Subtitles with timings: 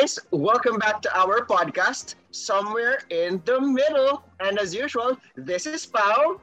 [0.00, 4.24] guys, welcome back to our podcast, Somewhere in the Middle.
[4.40, 6.40] And as usual, this is Pau.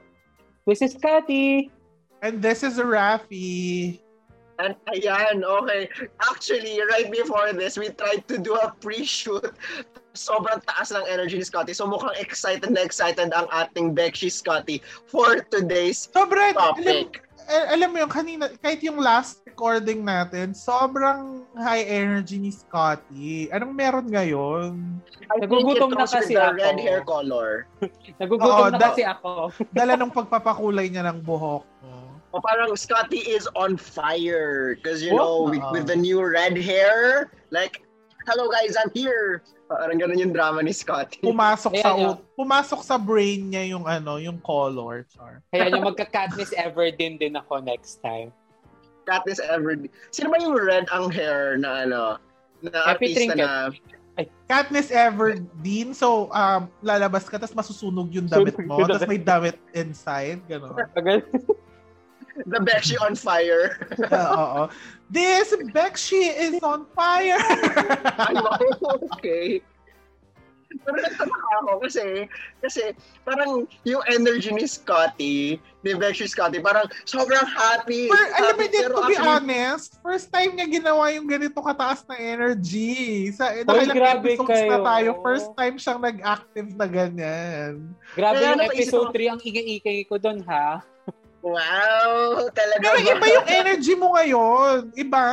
[0.68, 1.72] This is Cathy.
[2.22, 4.00] And this is Rafi.
[4.60, 5.90] And ayan, okay.
[6.30, 9.50] Actually, right before this, we tried to do a pre-shoot.
[10.14, 11.74] Sobrang taas ng energy ni Scotty.
[11.74, 17.26] So mukhang excited na excited ang ating Becky Scotty for today's Sobrang, topic.
[17.48, 22.52] Alam, eh, alam mo yung kanina, kahit yung last recording natin, sobrang high energy ni
[22.52, 23.48] Scotty.
[23.56, 25.00] Anong meron ngayon?
[25.32, 26.60] I Nagugutom na kasi ako.
[26.60, 27.64] red hair color.
[28.22, 29.56] Nagugutom Oo, na da- kasi ako.
[29.78, 31.96] Dala ng pagpapakulay niya ng buhok mo.
[32.36, 34.76] O parang Scotty is on fire.
[34.76, 35.50] Because, you know, Oh.
[35.50, 37.80] with, with the new red hair, like,
[38.28, 39.40] hello guys, I'm here.
[39.68, 41.20] Parang ganun yung drama ni Scotty.
[41.20, 45.04] Pumasok Ayan sa ut- pumasok sa brain niya yung ano, yung color.
[45.12, 45.44] Char.
[45.52, 48.32] Kaya yung magka-Katniss Everdeen din ako next time.
[49.04, 49.92] Katniss Everdeen.
[50.12, 52.02] Sino ba yung red ang hair na ano?
[52.64, 53.44] Na Happy artista Trinket.
[53.44, 53.72] na...
[54.48, 55.94] Katniss Everdeen.
[55.94, 58.82] So, um, lalabas ka, tapos masusunog yung damit mo.
[58.84, 60.42] Tapos may damit inside.
[60.50, 60.76] Gano'n.
[62.46, 63.82] The Becky on fire.
[64.14, 64.70] Oo.
[65.10, 67.40] This Bekshi is on fire!
[68.20, 68.60] Ay, wow,
[69.16, 69.64] okay.
[70.68, 72.28] Pero nagtataka ako kasi,
[72.60, 72.92] kasi
[73.24, 78.12] parang yung energy ni Scotty, ni Becky Scotty, parang sobrang happy.
[78.12, 81.24] For, alam mo, happy, din, pero to be actually, honest, first time niya ginawa yung
[81.24, 83.32] ganito kataas na energy.
[83.32, 84.88] Sa nakailang grabe episodes na kayo.
[84.92, 87.74] tayo, first time siyang nag-active na ganyan.
[88.12, 90.84] Grabe Kaya yung episode ako- 3, ang ingay-ingay ko doon ha.
[91.46, 93.12] Wow, talaga Pero ba?
[93.14, 94.92] iba yung energy mo ngayon.
[94.98, 95.26] Iba.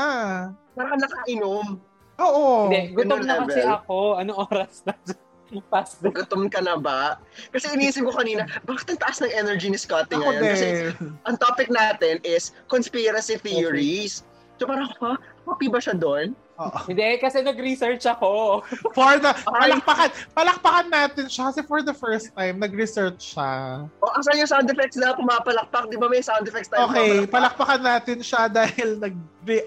[0.76, 1.80] Parang nakainom.
[2.20, 2.70] Oo.
[2.70, 4.20] Hindi, gutom na kasi ako.
[4.20, 4.94] Anong oras na?
[5.70, 6.10] Past the...
[6.10, 7.18] Gutom ka na ba?
[7.54, 10.50] Kasi iniisip ko kanina, bakit ang taas ng energy ni Scotty Ako ngayon?
[10.50, 11.14] Kasi din.
[11.26, 14.26] ang topic natin is conspiracy theories.
[14.58, 15.14] So parang, ha?
[15.46, 16.34] Happy ba siya doon?
[16.54, 16.78] Oo.
[16.86, 18.62] Hindi, kasi nag-research ako.
[18.94, 23.82] For the, palakpakan, palakpakan natin siya kasi for the first time, nag-research siya.
[23.98, 25.90] O, asan yung sound effects na pumapalakpak?
[25.90, 26.86] Di ba may sound effects tayo?
[26.90, 27.34] Okay, pumapalakpak?
[27.34, 29.14] palakpakan natin siya dahil nag,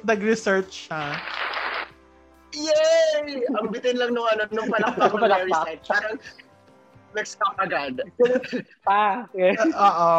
[0.08, 1.20] nag-research siya.
[2.56, 3.44] Yay!
[3.60, 5.84] Ang bitin lang nung ano, nung palakpak ng side.
[5.84, 6.16] Parang,
[7.12, 8.00] nag-stop agad.
[8.88, 9.28] Pa.
[9.36, 10.14] Oo.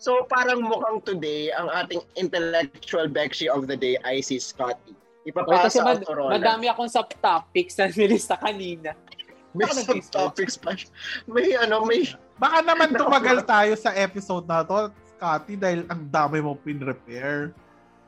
[0.00, 4.96] So, parang mukhang today, ang ating intellectual Bekshi of the day ay si Scotty.
[5.24, 6.32] Ipapasa kasi mad- sa Autorola.
[6.32, 8.96] madami akong subtopics na nilista kanina.
[9.50, 10.78] May subtopics pa.
[10.78, 10.88] siya.
[11.26, 12.06] May ano, may...
[12.38, 14.88] Baka naman tumagal tayo sa episode na to,
[15.18, 17.52] Scotty, dahil ang dami mo pin-repair.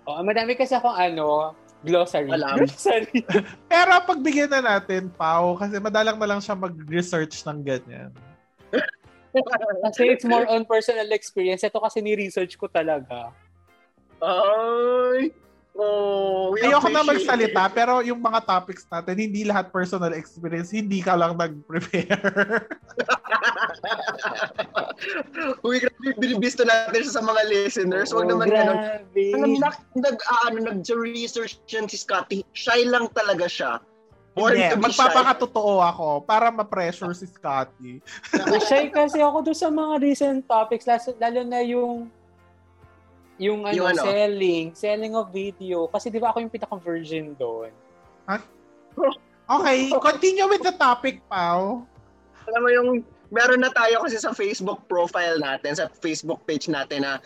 [0.09, 1.53] Oh, madami kasi akong ano,
[1.83, 2.31] glossary.
[2.31, 2.57] Alam.
[2.63, 3.27] Glossary.
[3.71, 8.11] Pero pagbigyan na natin, Pau, kasi madalang na lang siya mag-research ng ganyan.
[9.83, 11.67] kasi it's more on personal experience.
[11.67, 13.35] Ito kasi ni-research ko talaga.
[14.23, 15.35] Ay!
[15.73, 21.01] Oh, we Ayoko na magsalita, pero yung mga topics natin, hindi lahat personal experience, hindi
[21.01, 22.13] ka lang nag-prepare.
[25.65, 28.13] Uy, grabe, binibisto natin sa mga listeners.
[28.13, 28.77] Huwag Oh, naman ganun.
[28.77, 29.25] grabe.
[29.33, 32.45] Alam nag, nag, ah, ano, nag-research yan si Scotty.
[32.53, 33.81] Shy lang talaga siya.
[34.33, 34.85] Born Hindi, to be shy.
[34.93, 38.01] magpapakatotoo ako para ma-pressure si Scotty.
[38.69, 42.09] Shy kasi ako doon sa mga recent topics, lalo na yung
[43.41, 44.03] yung ano, Yung ano?
[44.05, 45.89] selling, selling of video.
[45.89, 47.73] Kasi di ba ako yung pinaka-virgin doon.
[49.49, 49.79] Okay,
[50.13, 51.87] continue with the topic, Pau.
[52.49, 52.89] Alam mo yung,
[53.33, 57.23] meron na tayo kasi sa Facebook profile natin, sa Facebook page natin na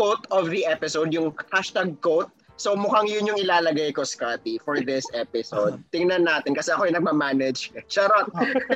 [0.00, 2.32] quote of the episode, yung hashtag quote.
[2.60, 5.80] So mukhang yun yung ilalagay ko, Scotty, for this episode.
[5.96, 7.72] Tingnan natin kasi ako yung nagmamanage.
[7.88, 8.28] Charot!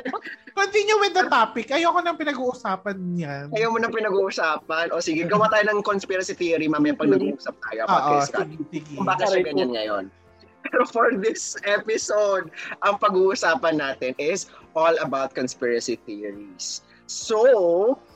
[0.57, 1.69] Continue with the topic.
[1.69, 3.53] Ayoko nang pinag-uusapan niyan.
[3.53, 4.89] Ayaw mo na pinag-uusapan.
[4.89, 8.55] O sige, gawa tayo ng conspiracy theory mamaya pag nag-uusap tayo Oo, kay Scotty.
[8.57, 8.93] sige, sige.
[8.97, 10.03] Kung bakit siya ganyan ngayon.
[10.65, 12.49] Pero for this episode,
[12.81, 16.81] ang pag-uusapan natin is all about conspiracy theories.
[17.05, 17.37] So,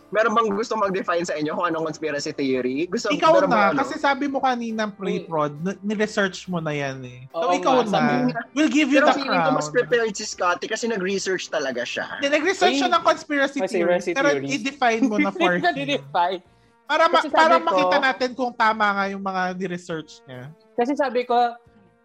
[0.10, 2.90] meron bang gusto mag-define sa inyo kung anong conspiracy theory?
[2.90, 3.78] Gusto Ikaw na, ano?
[3.78, 7.30] kasi sabi mo kanina pre-prod, n- ni-research mo na yan eh.
[7.30, 7.94] So Oo ikaw nga, na.
[7.94, 9.78] sabi- We'll give you Pero the feeling ko mas crown.
[9.78, 12.18] prepared si Scotty kasi nag-research talaga siya.
[12.18, 15.62] Hindi, nag-research siya ng conspiracy Conspiracy theories, pero i-define mo na for him.
[15.62, 16.42] Nadi-define.
[16.90, 20.50] Para, ma- para ko- makita natin kung tama nga yung mga ni-research niya.
[20.74, 21.38] Kasi sabi ko,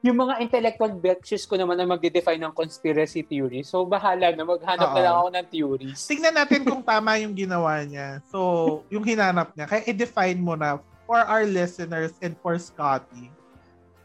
[0.05, 3.65] yung mga intellectual betches ko naman ang magde-define ng conspiracy theory.
[3.65, 4.45] So, bahala na.
[4.45, 5.01] Maghanap na Oo.
[5.01, 6.01] lang ako ng theories.
[6.05, 8.21] Tingnan natin kung tama yung ginawa niya.
[8.29, 9.65] So, yung hinanap niya.
[9.65, 10.77] Kaya i-define mo na
[11.09, 13.33] for our listeners and for Scotty.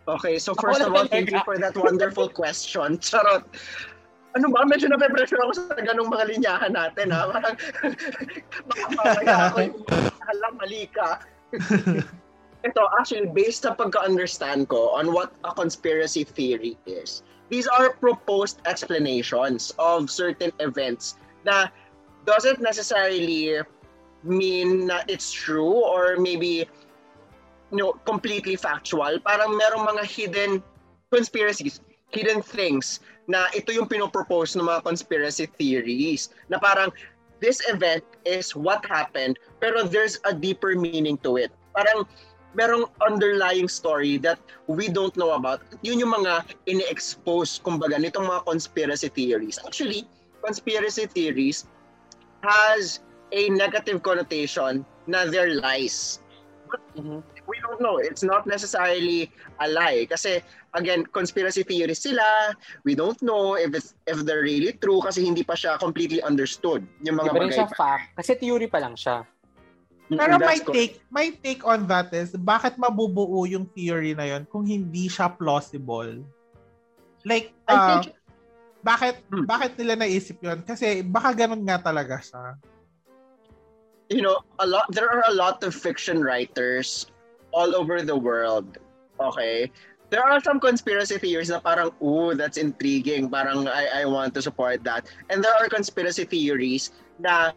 [0.08, 2.96] Okay, so Ako first of na all, thank you for that wonderful question.
[3.04, 3.44] Charot.
[4.40, 4.64] Ano ba?
[4.64, 7.28] Medyo nape-pressure ako sa ganong mga linyahan natin, ha?
[7.36, 7.56] Parang,
[8.96, 9.78] baka ako yung
[10.32, 11.20] alam, mali ka.
[12.68, 18.60] Ito, actually, based sa pagka-understand ko on what a conspiracy theory is, these are proposed
[18.68, 21.16] explanations of certain events
[21.48, 21.72] na
[22.28, 23.64] doesn't necessarily
[24.28, 26.68] mean na it's true or maybe
[27.72, 29.20] you know, completely factual.
[29.24, 30.52] Parang merong mga hidden
[31.12, 36.90] conspiracies, hidden things na ito yung pinopropose ng mga conspiracy theories na parang
[37.40, 41.54] this event is what happened pero there's a deeper meaning to it.
[41.78, 42.10] Parang
[42.58, 45.62] merong underlying story that we don't know about.
[45.82, 49.60] Yun yung mga ini-expose, kumbaga, nitong mga conspiracy theories.
[49.66, 50.10] Actually,
[50.42, 51.68] conspiracy theories
[52.42, 53.02] has
[53.36, 56.24] a negative connotation na they're lies.
[56.70, 57.26] But Mhm.
[57.50, 57.98] we don't know.
[57.98, 60.06] It's not necessarily a lie.
[60.06, 60.42] Kasi,
[60.78, 62.54] again, conspiracy theories sila.
[62.86, 66.86] We don't know if it's, if they're really true kasi hindi pa siya completely understood.
[67.02, 68.06] Yung mga Iba rin bagay siya fact.
[68.22, 69.26] Kasi theory pa lang siya.
[70.10, 74.66] Pero my take, my take on that is, bakit mabubuo yung theory na yon kung
[74.66, 76.26] hindi siya plausible?
[77.22, 78.18] Like, I uh, think,
[78.82, 79.46] bakit Hmm.
[79.46, 82.58] bakit nila naisip yon Kasi baka ganun nga talaga siya.
[84.10, 87.06] you know, a lot there are a lot of fiction writers
[87.54, 88.78] all over the world.
[89.22, 89.72] Okay?
[90.10, 93.30] There are some conspiracy theories na parang, ooh, that's intriguing.
[93.30, 95.06] Parang I, I want to support that.
[95.30, 96.90] And there are conspiracy theories
[97.22, 97.54] na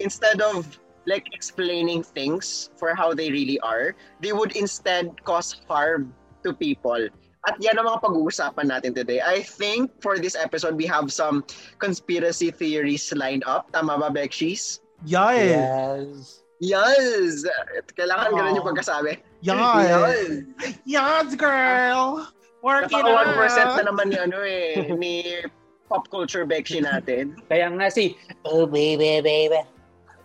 [0.00, 0.64] instead of
[1.10, 6.14] like explaining things for how they really are, they would instead cause harm
[6.46, 7.10] to people.
[7.48, 9.18] At yan ang mga pag-uusapan natin today.
[9.18, 11.42] I think for this episode, we have some
[11.82, 13.72] conspiracy theories lined up.
[13.74, 14.84] Tama ba, Bekshis?
[15.02, 15.50] Yes.
[15.50, 16.40] Yes.
[16.60, 17.48] Yes!
[17.96, 19.24] Kailangan ganun yung pagkasabi.
[19.40, 20.44] Yes.
[20.84, 22.28] Yes, girl!
[22.60, 23.84] Work it Naka 1% na out!
[23.88, 25.40] naman ni ano eh, ni
[25.88, 27.40] pop culture Bekshi natin.
[27.48, 29.64] Kaya nga si, oh baby, baby.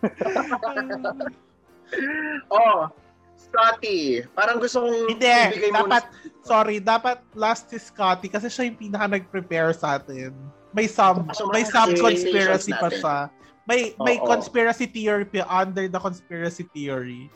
[2.49, 2.89] Oh,
[3.37, 6.03] Scotty, parang gusto kong Hindi, ibigay mo dapat,
[6.41, 10.33] sorry, dapat last si Scotty kasi siya yung pinaka nag-prepare sa atin.
[10.73, 13.17] May sub, So, may mga sub-conspiracy pa siya.
[13.69, 14.27] May, may Oo.
[14.27, 17.29] conspiracy theory pa under the conspiracy theory.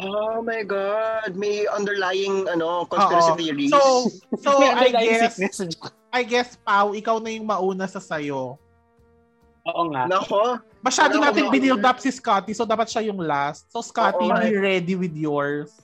[0.00, 3.38] Oh my God, may underlying ano conspiracy Oo.
[3.38, 3.72] theories.
[3.72, 3.80] So,
[4.40, 5.36] so May I guess.
[6.12, 8.60] I guess, Pau, ikaw na yung mauna sa sayo.
[9.62, 10.10] Oo nga.
[10.10, 13.70] Nako, Masyado Wala natin binild up si Scotty, so dapat siya yung last.
[13.70, 15.78] So, Scotty, Oo, be ready with yours.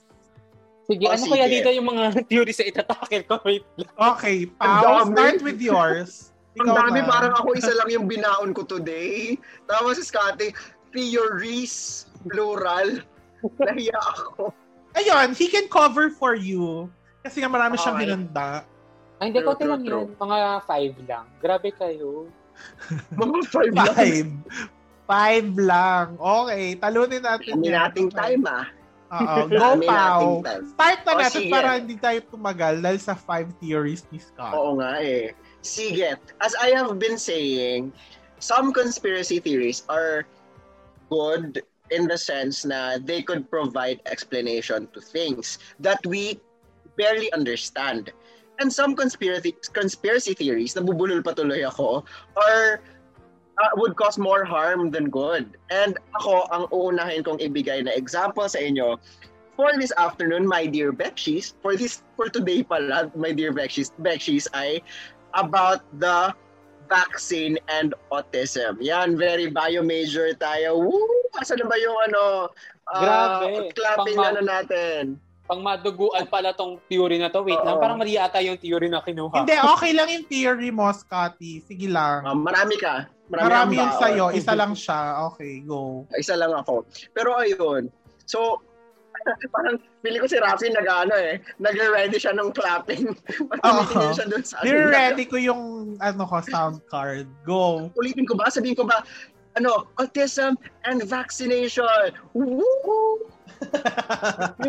[0.91, 1.55] Sige, Oh, ano kaya sige.
[1.63, 3.39] dito yung mga theory sa itatakil ko?
[3.47, 3.93] Wait lang.
[3.95, 5.15] Okay, dami.
[5.15, 6.35] start with yours.
[6.59, 7.07] ang dami na.
[7.07, 9.39] parang ako isa lang yung binaon ko today.
[9.71, 10.51] Tapos si Scotty,
[10.91, 12.99] theories, plural.
[13.63, 14.51] Nahiya ako.
[14.99, 16.91] Ayun, he can cover for you.
[17.23, 18.07] Kasi nga marami siyang Okay.
[18.11, 18.67] hinanda.
[19.23, 20.07] Ay, hindi, true, lang yun.
[20.19, 21.27] Mga five lang.
[21.39, 22.27] Grabe kayo.
[23.21, 23.95] Mga five lang.
[23.95, 24.29] Five.
[25.09, 26.07] Five lang.
[26.21, 27.75] Okay, talunin natin yan.
[27.75, 28.67] nating time ah.
[29.09, 30.65] Oo, go, time.
[30.69, 31.53] Start na Oh, natin sige.
[31.53, 34.53] para hindi tayo tumagal dahil sa five theories ni Scott.
[34.53, 35.33] Oo nga eh.
[35.65, 37.89] Sige, as I have been saying,
[38.39, 40.29] some conspiracy theories are
[41.09, 46.37] good in the sense na they could provide explanation to things that we
[47.01, 48.13] barely understand.
[48.59, 52.03] And some conspiracy conspiracy theories, nabubulol patuloy ako,
[52.35, 52.83] are
[53.59, 55.59] uh, would cause more harm than good.
[55.71, 58.99] And ako, ang uunahin kong ibigay na example sa inyo,
[59.59, 64.47] for this afternoon, my dear Bekshis, for this for today pala, my dear Bekshis, Bekshis
[64.55, 64.79] ay
[65.35, 66.31] about the
[66.87, 68.79] vaccine and autism.
[68.81, 70.79] Yan, very bio major tayo.
[70.79, 71.23] Woo!
[71.37, 72.23] Asa na ba yung ano,
[72.89, 73.75] ah, Grabe.
[73.77, 75.03] clapping Pang- ano natin?
[75.49, 77.41] Pang maduguan pala tong theory na to.
[77.41, 77.83] Wait lang, Oo.
[77.83, 79.49] parang mali ata yung theory na kinuha.
[79.49, 81.65] Hindi, okay lang yung theory mo, Scotty.
[81.65, 82.21] Sige lang.
[82.29, 83.09] Ah, marami ka.
[83.33, 84.25] Marami kang yung sa'yo.
[84.39, 85.25] Isa lang siya.
[85.33, 86.05] Okay, go.
[86.21, 86.85] Isa lang ako.
[87.17, 87.89] Pero ayun.
[88.29, 88.61] So,
[89.57, 91.41] parang pili ko si Rafi nag-ano eh.
[91.61, 93.17] Nag-ready siya ng clapping.
[93.65, 94.93] Tumitingin siya dun sa ano.
[94.93, 97.25] ready ko yung ano ko, sound card.
[97.49, 97.89] Go.
[97.97, 98.53] Ulitin ko ba?
[98.53, 99.01] Sabihin ko ba?
[99.57, 102.13] Ano, autism and vaccination.
[102.37, 103.27] Woo!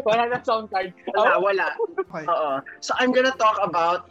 [0.05, 0.93] Wala na sound card.
[1.13, 1.67] Wala, Oh, wala.
[1.99, 2.25] Okay.
[2.25, 2.51] Oo.
[2.81, 4.09] So I'm gonna talk about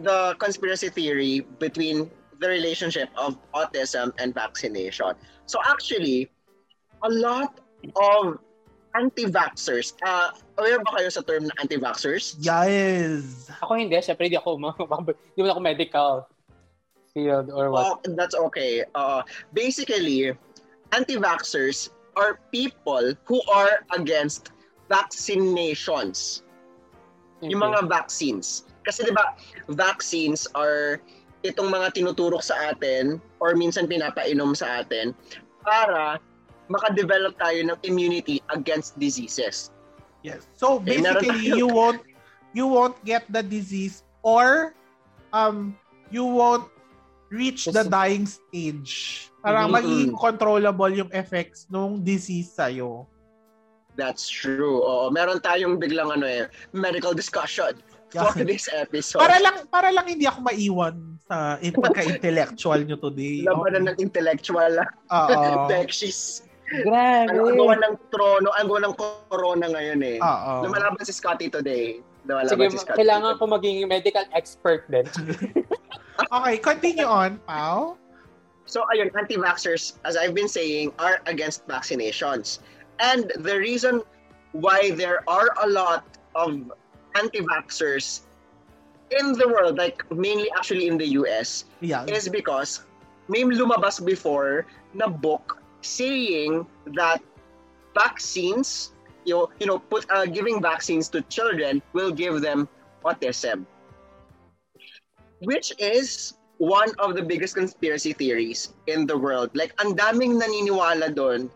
[0.00, 2.10] the conspiracy theory between
[2.40, 5.12] the relationship of autism and vaccination.
[5.44, 6.30] So actually,
[7.04, 7.60] a lot
[7.96, 8.40] of
[8.96, 12.40] anti-vaxxers, uh, aware ba kayo sa term na anti-vaxxers?
[12.40, 13.46] Yes.
[13.62, 13.96] ako hindi.
[14.00, 14.56] Siyempre, hindi ako,
[15.36, 16.10] hindi mo ako medical
[17.12, 17.86] field or what.
[17.86, 18.82] Oh, that's okay.
[18.94, 19.22] Uh,
[19.52, 20.32] basically,
[20.90, 24.52] anti-vaxxers are people who are against
[24.92, 26.44] vaccinations.
[27.40, 28.68] Yung mga vaccines.
[28.84, 29.32] Kasi 'di ba,
[29.72, 31.00] vaccines are
[31.40, 35.16] itong mga tinuturok sa atin or minsan pinapainom sa atin
[35.64, 36.20] para
[36.68, 39.72] makadevelop tayo ng immunity against diseases.
[40.20, 40.44] Yes.
[40.52, 42.04] So Eh, basically you won't
[42.52, 44.76] you won't get the disease or
[45.32, 45.72] um,
[46.12, 46.68] you won't
[47.32, 49.29] reach the dying stage.
[49.40, 49.74] Parang Mhm.
[49.74, 53.08] magiging controllable yung effects nung disease sa'yo.
[53.94, 54.80] That's true.
[54.80, 57.74] Oo, meron tayong biglang ano eh, medical discussion
[58.08, 58.46] for Yeah.
[58.46, 59.18] this episode.
[59.18, 63.42] Para lang para lang hindi ako maiwan sa in- pagka-intellectual nyo today.
[63.44, 64.72] Labanan ng intellectual
[65.08, 65.66] Oo.
[65.70, 66.46] Bekshis.
[66.70, 67.34] Grabe.
[67.34, 70.18] Ano, ang gawa ng trono, ang gawa ng corona ngayon eh.
[70.22, 70.70] Oo.
[70.70, 71.98] Lumalaban si Scotty today.
[72.22, 73.42] Lumalaban Sige, si Scotty kailangan today.
[73.42, 75.06] ko maging medical expert din.
[76.30, 77.96] Okay, continue on, Pao.
[78.70, 82.62] So ayun, anti-vaxxers, as I've been saying, are against vaccinations.
[83.02, 84.06] And the reason
[84.52, 86.06] why there are a lot
[86.38, 86.70] of
[87.18, 88.22] anti-vaxxers
[89.10, 92.06] in the world, like mainly actually in the US, Yeah.
[92.06, 92.86] is because
[93.26, 96.62] may lumabas before na book saying
[96.94, 97.18] that
[97.98, 98.94] vaccines,
[99.26, 102.70] you, know, you know, put uh, giving vaccines to children will give them
[103.02, 103.66] autism.
[105.42, 109.48] Which is one of the biggest conspiracy theories in the world.
[109.56, 111.48] Like, ang daming naniniwala doon.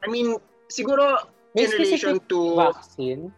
[0.00, 0.38] I mean,
[0.70, 1.26] siguro
[1.58, 2.38] May in relation to...
[2.54, 3.34] vaccine?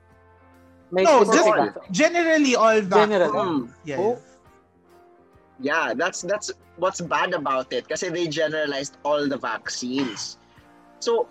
[0.92, 1.72] May No, just- vaccine.
[1.90, 3.08] Generally, all vaccines.
[3.08, 3.40] Generally.
[3.40, 3.62] Mm.
[3.88, 3.98] Yes.
[3.98, 4.16] Oh.
[5.58, 10.38] Yeah, that's that's what's bad about it kasi they generalized all the vaccines.
[11.02, 11.26] So,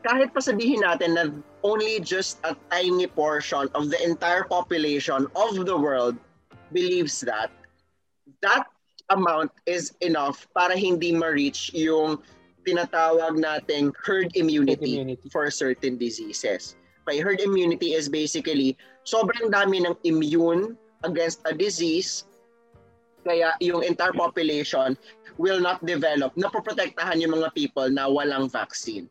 [0.00, 1.28] kahit pa sabihin natin na
[1.60, 6.16] only just a tiny portion of the entire population of the world
[6.72, 7.52] believes that,
[8.40, 8.64] that
[9.10, 12.18] amount is enough para hindi ma-reach yung
[12.66, 15.28] tinatawag nating herd immunity, Herd immunity.
[15.30, 16.74] for certain diseases.
[17.06, 18.74] Okay, herd immunity is basically
[19.06, 20.74] sobrang dami ng immune
[21.06, 22.26] against a disease
[23.22, 24.98] kaya yung entire population
[25.38, 29.06] will not develop na poprotektahan yung mga people na walang vaccine.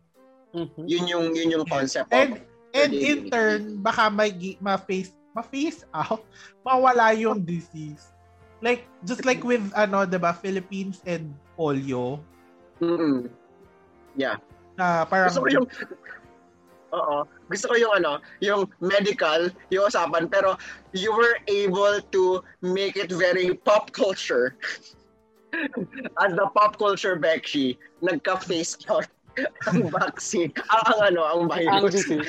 [0.52, 0.88] Mhm.
[0.88, 3.32] Yun yung yun yung concept And, of and herd in immunity.
[3.32, 6.24] turn, baka may ma-face, ma-face out,
[6.64, 8.12] mawala yung disease.
[8.62, 12.20] Like, just like with, ano, diba, Philippines and polio,
[12.82, 13.30] Mm-mm.
[14.76, 15.68] na parang, Gusto ko yung
[16.96, 17.28] Oo.
[17.52, 20.56] Gusto ko yung ano, yung medical, yung usapan, pero
[20.96, 24.56] you were able to make it very pop culture.
[26.24, 29.08] As the pop culture Bekshi, nagka-face out
[29.68, 30.52] ang vaccine.
[30.72, 32.08] Ah, ang ano, ang Ang virus.
[32.08, 32.24] Ang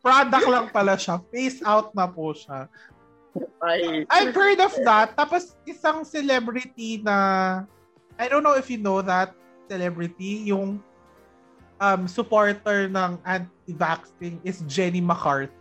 [0.00, 1.20] product lang pala siya.
[1.28, 2.72] Face out na po siya.
[3.62, 5.14] Ay, I've heard of that.
[5.16, 7.64] Tapos, isang celebrity na,
[8.18, 9.34] I don't know if you know that
[9.70, 10.82] celebrity, yung
[11.78, 15.54] um, supporter ng anti-vaxxing is Jenny McCarthy.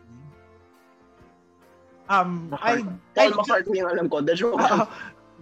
[2.09, 2.81] Um, I,
[3.13, 4.17] Paul I, McCartney yung alam ko.
[4.25, 4.57] The joke.
[4.57, 4.89] Ah,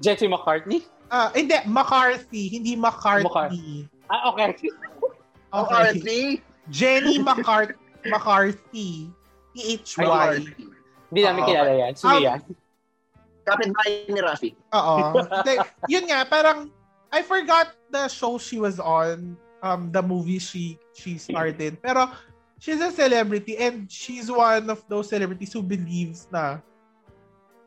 [0.03, 0.84] Jesse McCartney?
[1.12, 3.88] ah, hindi, McCarthy, hindi McCarthy.
[4.12, 4.55] Ah, okay.
[4.55, 4.67] Okay.
[5.53, 6.22] McCarthy.
[6.69, 9.12] Jenny McCart McCarthy.
[9.55, 10.03] T-H-Y.
[10.03, 10.76] McCarthy.
[11.10, 11.48] Hindi namin Oo.
[11.48, 11.94] kilala yan.
[11.96, 12.40] Sige Um, yan.
[13.48, 14.50] Kapitbahay ni Rafi.
[14.76, 14.96] Oo.
[15.48, 16.68] like, yun nga, parang,
[17.16, 21.80] I forgot the show she was on, um, the movie she she starred in.
[21.80, 22.12] Pero,
[22.60, 26.60] she's a celebrity and she's one of those celebrities who believes na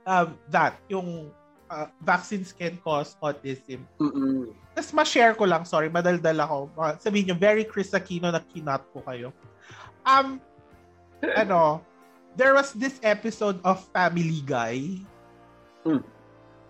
[0.04, 1.30] um, that yung
[1.70, 3.86] uh, vaccines can cause autism.
[3.96, 4.52] Mm-mm.
[4.74, 6.58] Tapos ma-share ko lang, sorry, madaldal ako.
[6.76, 9.32] Uh, sabihin nyo, very Chris Aquino na kinat ko kayo.
[10.04, 10.42] Um,
[11.36, 11.80] ano,
[12.36, 15.02] there was this episode of Family Guy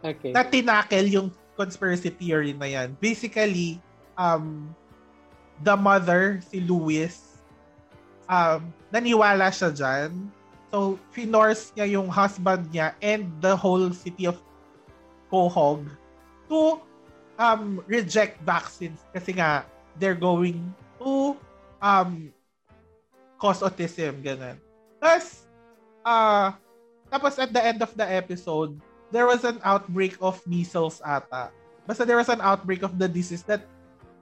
[0.01, 0.33] Okay.
[0.33, 1.29] na tinakel yung
[1.61, 2.97] conspiracy theory na yan.
[2.97, 3.77] Basically,
[4.17, 4.73] um,
[5.61, 7.13] the mother, si Louis,
[8.25, 10.33] um, naniwala siya dyan.
[10.73, 14.41] So, finorse niya yung husband niya and the whole city of
[15.29, 15.85] Quahog
[16.49, 16.81] to
[17.37, 19.67] um, reject vaccines kasi nga
[19.99, 21.37] they're going to
[21.83, 22.33] um,
[23.37, 24.57] cause autism, ganun.
[25.03, 25.50] Tapos,
[26.05, 26.53] uh,
[27.09, 28.79] tapos at the end of the episode,
[29.11, 31.51] there was an outbreak of measles ata.
[31.87, 33.67] Basta there was an outbreak of the disease that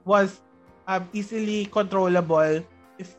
[0.01, 0.41] was
[0.87, 2.63] um, easily controllable
[2.97, 3.13] if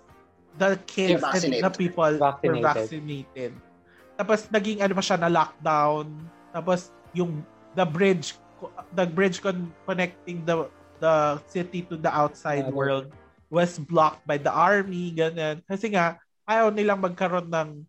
[0.58, 1.62] the kids and Vaccinated.
[1.62, 2.64] the people were Vaccinated.
[2.66, 3.52] vaccinated.
[4.18, 6.10] Tapos naging ano pa siya na lockdown.
[6.50, 7.46] Tapos yung
[7.78, 8.34] the bridge
[8.92, 10.66] the bridge con- connecting the
[10.98, 12.74] the city to the outside Ano?
[12.76, 13.06] world
[13.48, 15.62] was blocked by the army ganyan.
[15.64, 17.86] Kasi nga ayaw nilang magkaroon ng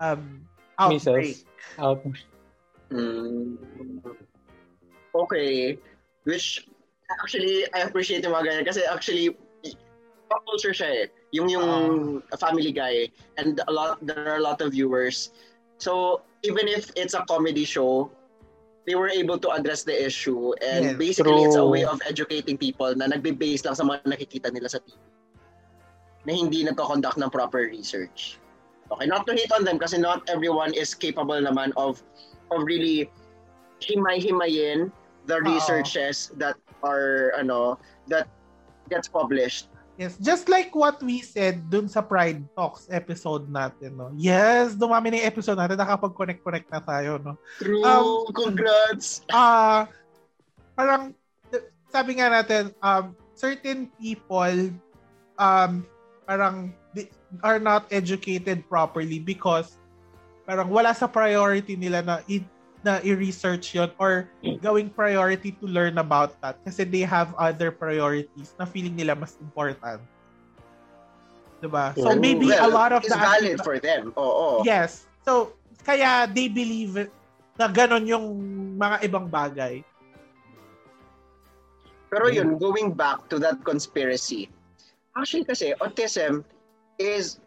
[0.00, 0.46] um
[0.78, 1.02] outbreak.
[1.02, 1.44] Measles.
[1.78, 2.04] Out.
[2.92, 3.56] Mm.
[5.14, 5.78] Okay.
[6.24, 6.66] Which,
[7.22, 9.36] actually, I appreciate yung mga ganyan kasi actually,
[10.26, 11.04] pop culture siya eh.
[11.32, 11.68] Yung yung
[12.38, 15.30] family guy and a lot there are a lot of viewers.
[15.78, 18.10] So, even if it's a comedy show,
[18.86, 21.74] they were able to address the issue and Yes, basically it's a true.
[21.74, 24.94] way of educating people na nagbe-base lang sa mga nakikita nila sa TV
[26.26, 28.38] na hindi nagko-conduct ng proper research.
[28.86, 32.02] Okay, not to hate on them kasi not everyone is capable naman of
[32.54, 33.10] of really
[33.82, 34.94] himay-himayin
[35.26, 35.46] the Oo.
[35.46, 36.54] researches that
[36.86, 38.30] are ano that
[38.86, 39.66] gets published.
[39.96, 44.12] Yes, just like what we said dun sa Pride Talks episode natin, no?
[44.12, 47.32] Yes, dumami na yung episode natin, nakapag-connect-connect na tayo, no?
[47.56, 49.24] True, Um, congrats.
[49.32, 49.88] Ah,
[50.76, 51.16] parang,
[51.88, 54.68] sabi nga natin, um, certain people,
[55.40, 55.80] um,
[56.28, 56.76] parang,
[57.42, 59.76] are not educated properly because
[60.46, 62.44] parang wala sa priority nila na i-
[62.86, 64.30] na i-research yon or
[64.62, 69.34] gawing priority to learn about that kasi they have other priorities na feeling nila mas
[69.42, 69.98] important.
[71.58, 71.90] Diba?
[71.98, 72.20] So True.
[72.20, 74.14] maybe a Well, lot of it's the valid for them.
[74.14, 74.62] Oo.
[74.62, 75.08] Yes.
[75.26, 77.10] So kaya they believe
[77.58, 78.26] na ganon yung
[78.78, 79.82] mga ibang bagay.
[82.06, 84.46] Pero yun, going back to that conspiracy,
[85.18, 86.46] actually kasi autism
[86.98, 87.40] is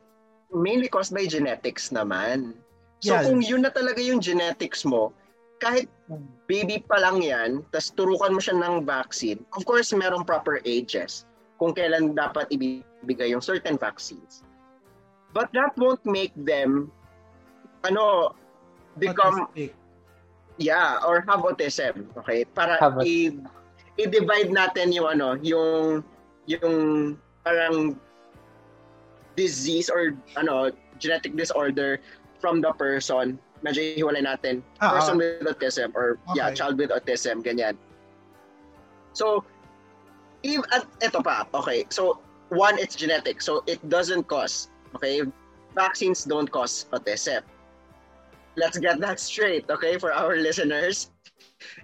[0.50, 2.58] mainly caused by genetics naman.
[3.00, 3.26] So Yes.
[3.30, 5.14] kung yun na talaga yung genetics mo,
[5.60, 5.88] kahit
[6.48, 11.28] baby pa lang yan, tas turukan mo siya ng vaccine, of course, merong proper ages
[11.60, 14.44] kung kailan dapat ibibigay yung certain vaccines.
[15.36, 16.90] But that won't make them,
[17.86, 18.34] ano,
[18.98, 19.76] become Autistic.
[20.60, 22.12] Yeah, or have autism.
[22.20, 22.44] Okay?
[22.44, 23.40] Para Have i-
[23.96, 26.04] i-divide natin yung ano, yung
[26.52, 27.16] yung
[27.48, 27.96] parang
[29.40, 32.04] disease or ano, genetic disorder
[32.44, 33.40] from the person.
[33.64, 34.60] Medyo hiwalay natin.
[34.84, 36.60] Ah, person with autism or yeah, Okay.
[36.60, 37.80] child with autism, ganyan.
[39.16, 39.44] So,
[40.44, 41.88] if, at ito pa, okay.
[41.92, 42.20] So,
[42.52, 43.40] one, it's genetic.
[43.44, 45.24] So, it doesn't cause, okay?
[45.76, 47.44] Vaccines don't cause autism.
[48.56, 51.12] Let's get that straight, okay, for our listeners.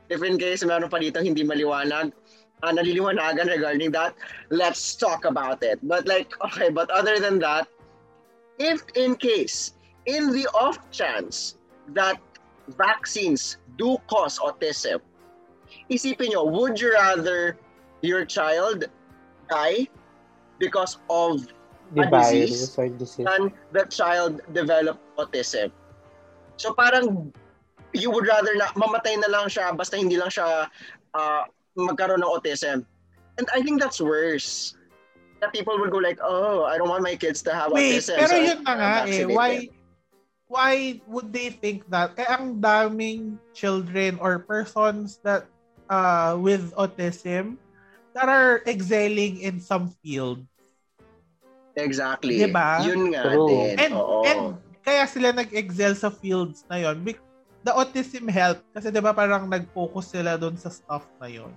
[0.07, 2.15] If in case meron pa dito hindi maliwanag,
[2.63, 4.15] uh, naliliwanagan regarding that,
[4.50, 5.79] let's talk about it.
[5.83, 7.67] But like, okay, but other than that,
[8.59, 9.74] if in case,
[10.05, 11.55] in the off chance
[11.89, 12.19] that
[12.77, 15.00] vaccines do cause autism,
[15.91, 17.57] isipin nyo, would you rather
[18.01, 18.85] your child
[19.50, 19.87] die
[20.59, 21.46] because of
[21.94, 22.98] The A virus disease?
[22.98, 23.27] disease.
[23.29, 25.70] than the child develop autism?
[26.57, 27.29] So parang
[27.94, 30.65] you would rather na mamatay na lang siya basta hindi lang siya
[31.13, 31.44] uh,
[31.77, 32.88] magkaroon ng autism.
[33.35, 34.74] And I think that's worse.
[35.44, 38.16] That people would go like, oh, I don't want my kids to have Wait, autism.
[38.16, 38.96] pero so yun na nga eh.
[39.03, 39.51] vaccinated." Why,
[40.48, 40.74] why
[41.11, 42.16] would they think that?
[42.16, 45.51] Eh, ang daming children or persons that
[45.92, 47.59] uh, with autism
[48.16, 50.40] that are excelling in some field.
[51.75, 52.40] Exactly.
[52.40, 52.88] Diba?
[52.88, 53.51] Yun nga True.
[53.51, 53.75] din.
[53.75, 54.24] And, Oo.
[54.24, 54.42] and
[54.79, 57.03] kaya sila nag-excel sa fields na yon.
[57.66, 61.51] The autism help kasi 'di ba parang nag-focus sila doon sa stuff na yon.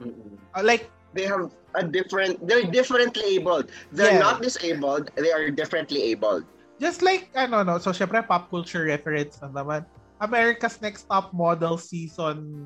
[0.00, 0.40] Mm-mm.
[0.56, 3.70] Uh, like they have a different, they're differently abled.
[3.92, 4.24] They're Yeah.
[4.24, 6.44] not disabled, they are differently abled.
[6.80, 9.84] just like ano no, so syempre pop culture reference na naman.
[10.16, 12.64] America's Next Top Model season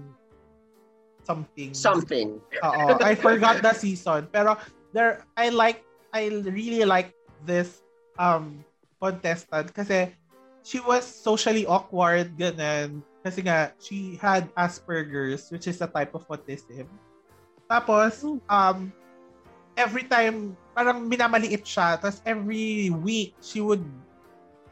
[1.27, 1.75] something.
[1.75, 2.39] Something.
[2.63, 4.31] Oo, I forgot the season.
[4.31, 4.55] Pero
[4.95, 5.83] there I like
[6.15, 7.11] I really like
[7.43, 7.83] this
[8.23, 8.63] um
[9.03, 10.15] contestant kasi
[10.63, 16.23] she was socially awkward ganun kasi nga she had Asperger's which is a type of
[16.31, 16.87] autism.
[17.69, 18.93] Tapos um
[19.75, 23.83] every time parang minamaliit siya tapos every week she would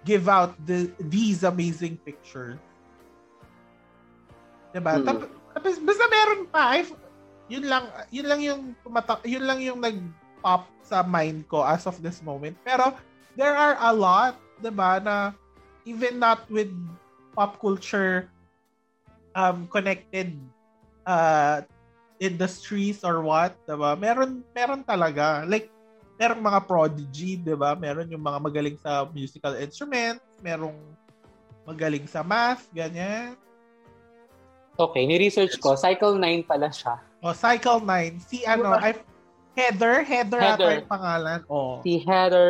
[0.02, 2.58] give out the these amazing pictures.
[4.74, 4.98] Diba?
[4.98, 5.06] Mm.
[5.06, 6.62] Tap- tapos basta meron pa.
[6.74, 6.80] I,
[7.50, 9.98] yun lang yun lang yung tumatak yun lang yung nag
[10.42, 12.58] pop sa mind ko as of this moment.
[12.66, 12.96] Pero
[13.38, 15.36] there are a lot, 'di ba, na
[15.86, 16.72] even not with
[17.32, 18.26] pop culture
[19.32, 20.34] um connected
[21.06, 21.64] uh
[22.22, 23.98] industries or what, 'di ba?
[23.98, 25.42] Meron meron talaga.
[25.42, 25.66] Like
[26.22, 27.74] merong mga prodigy, 'di ba?
[27.74, 30.78] Meron yung mga magaling sa musical instruments, merong
[31.66, 33.34] magaling sa math, ganyan.
[34.78, 35.76] Okay, ni-research ko.
[35.76, 36.96] Cycle 9 pala siya.
[37.20, 38.18] O, Cycle 9.
[38.24, 38.96] Si ano, I,
[39.52, 40.72] Heather, Heather, ata Heather.
[40.80, 41.40] yung pangalan.
[41.46, 41.84] Oh.
[41.84, 42.48] Si Heather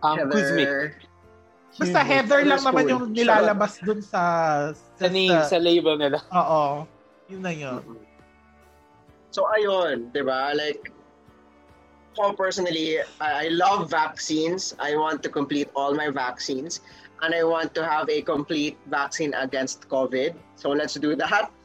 [0.00, 0.66] um, Kuzmik.
[0.66, 0.82] Heather.
[1.76, 2.10] Basta Kuzmik.
[2.10, 4.22] Heather lang naman yung nilalabas dun sa...
[4.96, 6.24] Sa name, sa label nila.
[6.32, 6.88] Oo.
[7.28, 7.84] Yun na yun.
[9.30, 10.52] So ayun, 'di ba?
[10.54, 10.90] Like
[12.18, 14.74] ako personally, I, I love vaccines.
[14.78, 16.80] I want to complete all my vaccines
[17.22, 20.34] and I want to have a complete vaccine against COVID.
[20.56, 21.50] So let's do that.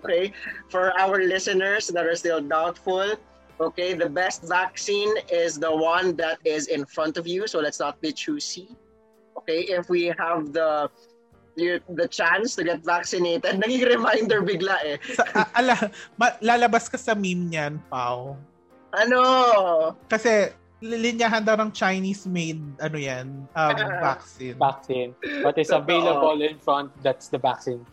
[0.00, 0.32] Okay?
[0.72, 3.20] For our listeners that are still doubtful,
[3.60, 7.46] okay, the best vaccine is the one that is in front of you.
[7.46, 8.72] So let's not be choosy.
[9.36, 10.88] Okay, if we have the
[11.60, 14.96] the, the chance to get vaccinated, naging reminder bigla eh.
[15.12, 15.76] Sa, a- ala,
[16.16, 18.40] ma- lalabas ka sa meme niyan, Pao.
[18.96, 19.20] Ano?
[20.08, 23.76] Kasi lilinyahan daw ng Chinese-made, ano yan, um,
[24.08, 24.56] vaccine.
[24.56, 25.10] Vaccine.
[25.44, 27.84] What is available in front, that's the vaccine.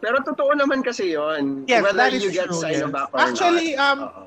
[0.00, 1.64] Pero totoo naman kasi yon.
[1.68, 2.84] Yes, Whether that is you get true, yes.
[3.16, 3.84] Actually, not.
[3.84, 4.22] um, Oo.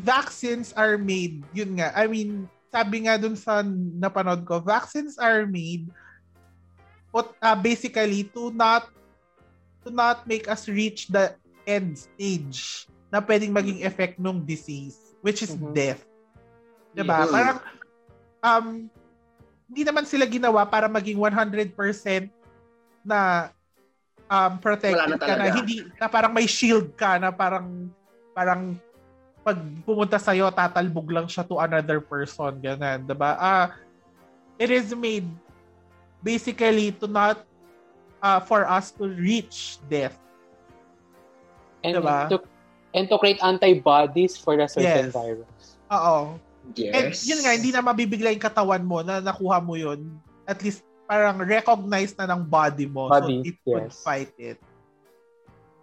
[0.00, 3.60] vaccines are made, yun nga, I mean, sabi nga dun sa
[4.00, 5.84] napanood ko, vaccines are made
[7.12, 8.88] but, uh, basically to not
[9.84, 11.36] to not make us reach the
[11.68, 15.76] end stage na pwedeng maging effect ng disease, which is Mhm.
[15.76, 16.02] death.
[16.96, 17.28] Diba?
[17.28, 17.30] Mhm.
[17.30, 17.58] Parang,
[18.40, 18.66] um,
[19.68, 22.28] hindi naman sila ginawa para maging 100%
[23.04, 23.52] na
[24.32, 27.88] um, protected na ka na hindi na parang may shield ka na parang
[28.32, 28.76] parang
[29.42, 33.66] pag pumunta sa iyo tatalbog lang siya to another person ganun 'di ba ah
[34.56, 35.26] it is made
[36.22, 37.42] basically to not
[38.18, 40.16] uh, for us to reach death
[41.82, 42.30] And, Diba?
[42.30, 42.38] to,
[42.94, 45.12] and to create antibodies for a certain Yes.
[45.12, 45.66] virus.
[45.90, 46.38] oo
[46.72, 47.26] and Yes.
[47.26, 50.06] yun nga hindi na mabibigla yung katawan mo na nakuha mo yun
[50.46, 53.98] at least parang recognized na ng body mo Body, so it could yes.
[54.00, 54.58] fight it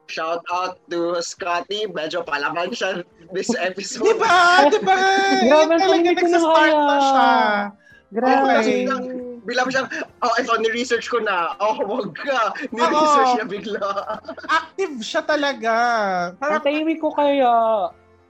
[0.10, 1.86] Shout out to Scotty.
[1.86, 4.10] Medyo palaban siya this episode.
[4.10, 4.66] Di ba?
[4.66, 4.98] Di ba?
[5.46, 6.98] Grabe, talaga nagsastart na kaya.
[7.06, 7.30] siya.
[8.10, 8.50] Grabe.
[8.50, 8.72] kasi
[9.42, 9.88] biglang, biglang siyang,
[10.20, 11.54] oh, ito, ni-research ko na.
[11.58, 12.52] Oh, wag ka.
[12.52, 12.72] Oo.
[12.72, 13.90] Ni-research niya bigla.
[14.46, 15.74] Active siya talaga.
[16.30, 17.54] Ang Parang tahimik ko kaya.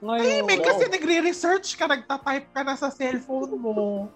[0.00, 0.20] Ngayon.
[0.22, 4.08] tahimik kasi nagre-research ka, nagta-type ka na sa cellphone mo.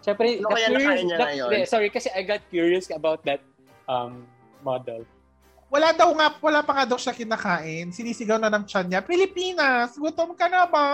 [0.00, 1.48] Siyempre, the kaya curious- nakain niya the- ngayon?
[1.50, 3.40] the- sorry, kasi I got curious about that
[3.84, 4.28] um
[4.60, 5.02] model.
[5.66, 7.90] Wala daw nga, wala pa nga daw siya kinakain.
[7.90, 10.86] Sinisigaw na ng tiyan niya, Pilipinas, gutom ka na ba?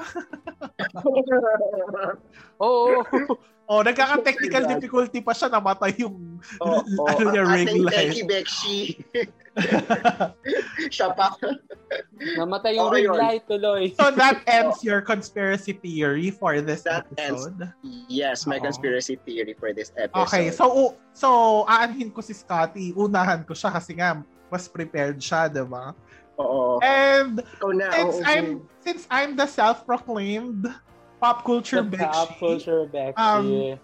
[2.64, 3.04] Oo.
[3.04, 3.04] Oh,
[3.68, 8.20] nagkaka-technical difficulty pa siya, namatay yung oh, oh, Ano niya, ring ating light.
[8.28, 9.00] Bekshi.
[10.94, 11.32] siya pa.
[12.36, 13.16] Namatay yung Oo, red yun.
[13.16, 13.88] light tuloy.
[13.96, 17.72] So that ends your conspiracy theory for this That ends- episode.
[18.10, 18.68] Yes, my Oo.
[18.68, 20.28] conspiracy theory for this episode.
[20.28, 24.20] Okay, so so aanhin ko si Scotty, unahan ko siya kasi nga
[24.52, 25.96] mas prepared siya, 'di ba?
[26.36, 26.82] Oo.
[26.82, 27.86] And na.
[27.94, 28.48] since oo, I'm
[28.82, 30.66] since I'm the self-proclaimed
[31.20, 33.16] pop culture The Becky, pop culture Becky.
[33.18, 33.78] Um,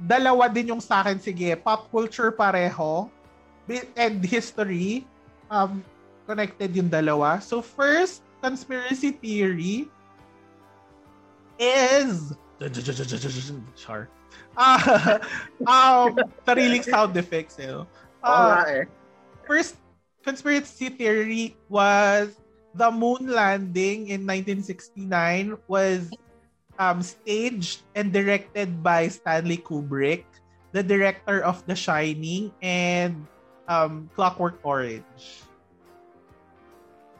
[0.00, 3.08] dalawa din yung sa akin sige, pop culture pareho
[3.96, 5.06] and history
[5.48, 5.84] um
[6.26, 7.40] connected yung dalawa.
[7.40, 9.88] So first conspiracy theory
[11.58, 12.32] is
[13.76, 14.08] Char.
[14.56, 15.20] Ah,
[15.66, 17.68] um, sariling sound effects eh.
[17.68, 17.84] no?
[18.24, 18.84] Oo Ah, nga eh.
[19.44, 19.76] first
[20.24, 22.40] conspiracy theory was
[22.72, 26.08] the moon landing in 1969 was
[26.78, 30.24] um, staged and directed by Stanley Kubrick,
[30.72, 33.26] the director of The Shining and
[33.68, 35.44] um, Clockwork Orange.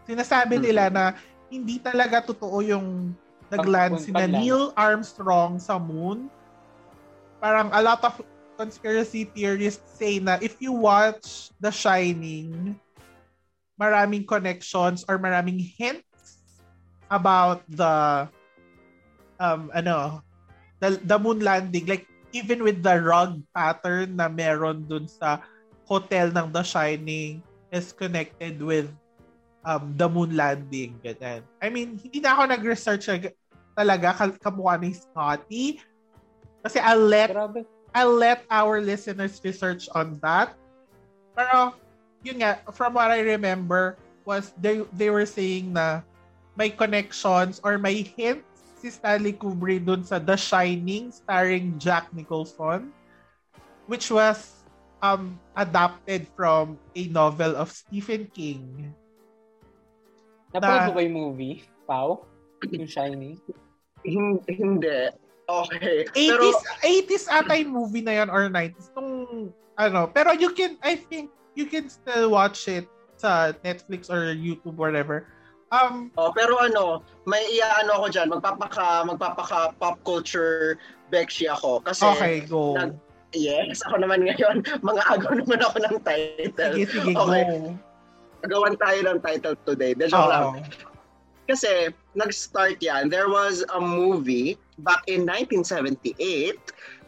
[0.05, 1.05] Sinasabi nila na
[1.49, 3.17] hindi talaga totoo yung
[3.49, 4.27] nagland si na.
[4.27, 6.29] Neil Armstrong sa moon.
[7.39, 8.21] Parang a lot of
[8.59, 12.77] conspiracy theorists say na if you watch The Shining,
[13.81, 16.51] maraming connections or maraming hints
[17.11, 18.27] about the
[19.41, 20.23] um ano
[20.79, 25.39] the, the moon landing like even with the rug pattern na meron dun sa
[25.87, 28.91] hotel ng The Shining is connected with
[29.63, 31.47] um the moon landing ganyan.
[31.63, 33.37] I mean, hindi na ako nag-research ag-
[33.75, 35.79] talaga kamukha ni Scotty
[36.65, 37.63] kasi I'll let Grabe.
[37.95, 40.59] I'll let our listeners research on that.
[41.39, 41.79] Pero,
[42.27, 43.95] yun nga, from what I remember,
[44.27, 46.03] was they, they were saying na
[46.59, 48.54] may connections or may hints
[48.85, 52.93] si Stanley Kubrick dun sa The Shining starring Jack Nicholson,
[53.89, 54.69] which was
[55.01, 58.93] um adapted from a novel of Stephen King.
[60.53, 61.65] Napanood Na- mo ba yung movie?
[61.89, 62.29] Pau?
[62.69, 63.41] Yung Shining?
[64.05, 65.17] Hin- Hindi.
[65.49, 66.09] Okay.
[66.13, 68.93] Pero, 80s, 80s ata yung movie na yun or 90s.
[68.97, 72.89] Nung, ano, pero you can, I think, you can still watch it
[73.21, 75.29] sa Netflix or YouTube, whatever.
[75.75, 80.79] Um, oh, pero ano, may iaano ako dyan, magpapaka, magpapaka pop culture
[81.11, 81.83] Bekshi ako.
[81.83, 82.79] Kasi, okay, go.
[82.79, 82.99] nag-
[83.35, 86.75] yes, ako naman ngayon, mga agaw naman ako ng title.
[86.79, 87.43] Sige, sige, Okay.
[87.51, 87.75] go.
[88.45, 89.97] Gawan tayo ng title today.
[89.97, 90.63] De joke lang.
[91.49, 93.09] Kasi, nag-start yan.
[93.09, 96.57] There was a movie back in 1978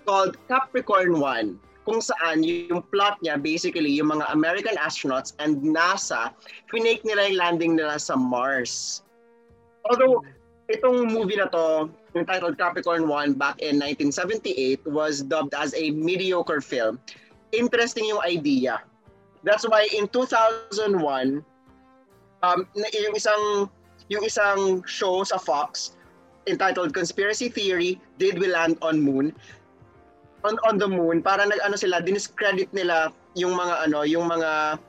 [0.09, 6.35] called Capricorn 1 kung saan yung plot niya basically yung mga American astronauts and NASA
[6.69, 9.07] pinake nila yung landing nila sa Mars.
[9.87, 10.27] Although,
[10.67, 11.87] itong movie na to,
[12.19, 16.99] entitled Capricorn 1 back in 1978 was dubbed as a mediocre film.
[17.55, 18.83] Interesting yung idea.
[19.47, 20.91] That's why in 2001,
[22.43, 23.71] um, yung isang
[24.11, 25.95] yung isang show sa Fox
[26.47, 29.35] entitled Conspiracy Theory, Did We Land on Moon?
[30.45, 34.81] On on the moon, para nag ano sila, diniscredit nila yung mga ano, yung mga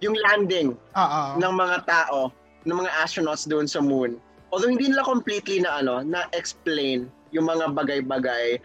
[0.00, 1.22] yung landing Oo.
[1.36, 2.32] ng mga tao,
[2.64, 4.16] ng mga astronauts doon sa moon.
[4.50, 8.58] Although hindi nila completely na ano, na explain yung mga bagay-bagay.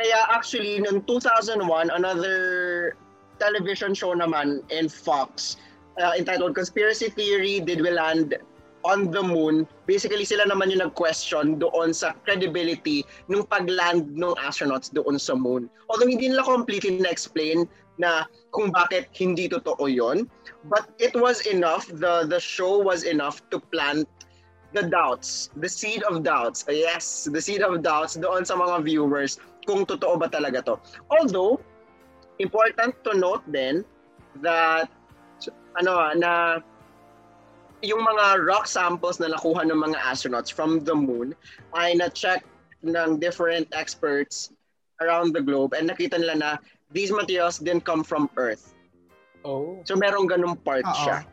[0.00, 2.38] Kaya actually noong 2001 another
[3.36, 5.60] television show naman in Fox
[6.00, 8.40] uh, entitled Conspiracy Theory Did We Land
[8.84, 9.68] on the Moon.
[9.84, 15.68] Basically sila naman yung nag-question doon sa credibility nung pag-land ng astronauts doon sa moon.
[15.92, 17.68] Although hindi nila completely na-explain
[18.00, 18.24] na
[18.56, 20.24] kung bakit hindi totoo yon
[20.72, 24.08] but it was enough the the show was enough to plant
[24.72, 29.36] the doubts the seed of doubts yes the seed of doubts doon sa mga viewers
[29.68, 30.74] kung totoo ba talaga to
[31.12, 31.60] although
[32.40, 33.84] important to note then
[34.40, 34.88] that
[35.76, 36.64] ano na
[37.80, 41.32] yung mga rock samples na nakuha ng mga astronauts from the moon
[41.76, 42.44] ay na-check
[42.84, 44.52] ng different experts
[45.00, 46.50] around the globe and nakita nila na
[46.92, 48.76] these materials didn't come from Earth.
[49.44, 49.80] Oh.
[49.88, 50.96] So merong ganung part Oo.
[51.00, 51.24] siya.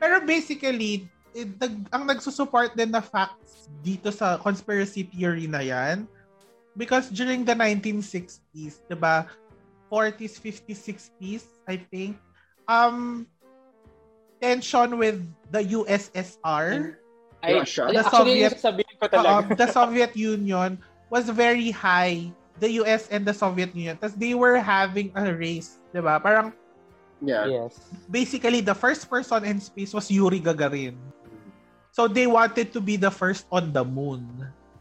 [0.00, 1.04] Pero basically,
[1.36, 6.08] eh, nag, ang nagsusupport din na facts dito sa conspiracy theory na yan,
[6.74, 9.28] because during the 1960s, di ba,
[9.92, 10.80] 40s, 50s,
[11.20, 12.16] 60s, I think,
[12.70, 13.26] um,
[14.40, 15.20] tension with
[15.52, 16.96] the USSR,
[17.40, 17.88] Ay, Russia.
[17.88, 19.56] The actually, Soviet- yung sasabihin ko uh, talaga.
[19.56, 20.70] the Soviet Union
[21.08, 22.32] was very high.
[22.60, 23.96] The US and the Soviet Union.
[23.96, 26.20] Tapos they were having a race, di ba?
[26.20, 26.52] Parang
[27.20, 27.44] Yeah.
[27.44, 27.76] yes.
[28.08, 30.96] basically the first person in space was Yuri Gagarin.
[31.92, 34.24] So they wanted to be the first on the moon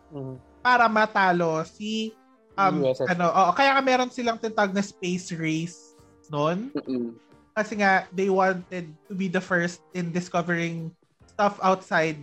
[0.08, 0.40] Mhm.
[0.64, 2.16] para matalo si
[2.56, 3.12] um USSR.
[3.12, 5.96] ano, oo, kaya nga meron silang tinatawag na space race
[6.32, 7.12] noon Mm-mm.
[7.60, 10.96] Kasi nga they wanted to be the first in discovering
[11.28, 12.16] stuff outside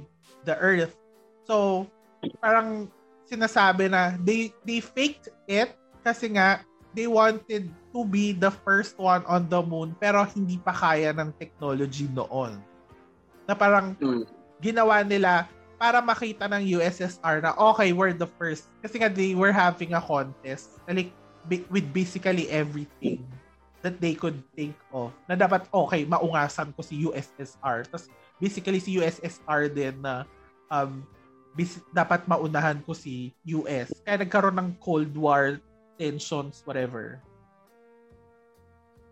[0.48, 0.96] the earth.
[1.44, 1.84] So
[2.40, 2.88] parang
[3.28, 6.64] sinasabi na they they faked it kasi nga
[6.96, 11.36] they wanted to be the first one on the moon pero hindi pa kaya ng
[11.36, 12.56] technology noon.
[13.44, 14.24] Na parang Mm.
[14.64, 15.44] ginawa nila
[15.76, 18.72] para makita ng USSR na okay, we're the first.
[18.80, 21.12] Kasi nga they were having a contest like
[21.68, 23.20] with basically everything
[23.86, 25.14] that they could think of.
[25.30, 27.86] Na dapat okay, maungasan ko si USSR.
[27.86, 28.10] Tapos
[28.42, 30.26] basically si USSR din na
[30.74, 31.06] um
[31.54, 33.94] bis- dapat maunahan ko si US.
[34.02, 35.62] Kaya nagkaroon ng Cold War
[36.02, 37.22] tensions, whatever.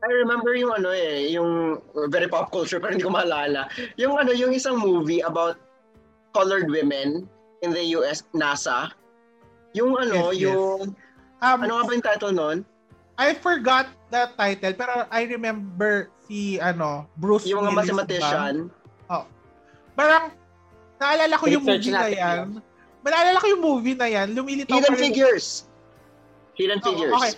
[0.04, 1.80] I remember yung ano eh, yung
[2.12, 3.70] very pop culture pero hindi ko maalala.
[3.96, 5.56] Yung ano, yung isang movie about
[6.34, 7.24] colored women
[7.62, 8.90] in the US NASA.
[9.72, 10.44] Yung ano, Yes, yes.
[10.50, 10.80] yung
[11.44, 12.58] Um, ano nga ba yung title nun?
[13.14, 18.70] I forgot the title pero I remember si ano Bruce Yung mga mathematician.
[19.94, 20.34] Parang
[20.98, 22.46] naalala ko yung Research movie na yan.
[23.06, 24.34] Naalala ko yung movie na yan.
[24.34, 25.46] Lumilitaw Hidden figures.
[26.58, 27.14] Hidden Oo, figures.
[27.14, 27.32] okay.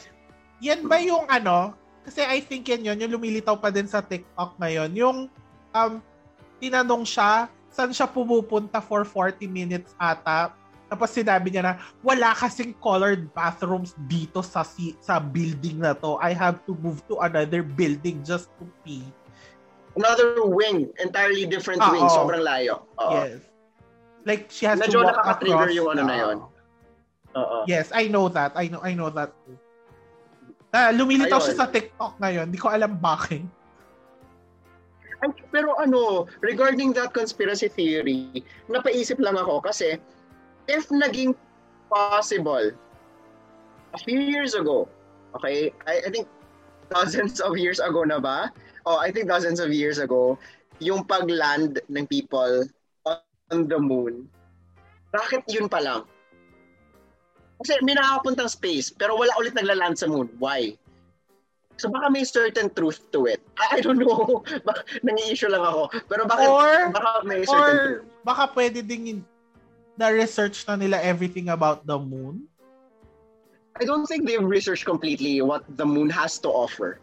[0.64, 1.76] Yan ba yung ano?
[2.06, 4.90] Kasi I think yan yun, yung lumilitaw pa din sa TikTok ngayon.
[4.96, 5.16] Yung
[5.74, 5.92] um,
[6.62, 10.54] tinanong siya, saan siya pumupunta for 40 minutes ata.
[10.86, 16.14] Tapos sinabi niya na, wala kasing colored bathrooms dito sa si- sa building na to.
[16.22, 19.02] I have to move to another building just to pee.
[19.98, 20.86] Another wing.
[21.02, 22.06] Entirely different Ah, wing.
[22.06, 22.14] oo.
[22.14, 22.86] Sobrang layo.
[23.02, 23.10] Oo.
[23.10, 23.42] Yes.
[24.22, 25.78] Like she has Medyo to walk nakaka-trigger across.
[25.78, 26.36] yung ano na yun.
[27.34, 27.56] Oo.
[27.66, 28.54] Yes, I know that.
[28.54, 29.34] I know I know that.
[30.70, 31.46] Na lumilitaw Ayun.
[31.46, 32.46] siya sa TikTok ngayon.
[32.46, 33.42] Hindi ko alam bakit.
[35.16, 39.96] Ay, pero ano, regarding that conspiracy theory, napaisip lang ako kasi
[40.68, 41.34] if naging
[41.90, 42.70] possible
[43.94, 44.88] a few years ago,
[45.34, 46.28] okay, I, I think
[46.90, 48.50] dozens of years ago na ba?
[48.86, 50.38] Oh, I think dozens of years ago,
[50.78, 52.66] yung pag-land ng people
[53.06, 54.28] on the moon,
[55.10, 56.02] bakit yun pa lang?
[57.62, 60.28] Kasi may nakakapuntang space, pero wala ulit nagla-land sa moon.
[60.36, 60.76] Why?
[61.76, 63.40] So baka may certain truth to it.
[63.60, 64.40] I, I don't know.
[64.66, 65.92] Baka nangi-issue lang ako.
[66.08, 67.68] Pero bakit Or baka may certain or
[68.00, 68.04] truth.
[68.24, 69.20] baka pwede ding
[69.96, 72.44] na-research na nila everything about the moon.
[73.76, 77.00] I don't think they've researched completely what the moon has to offer.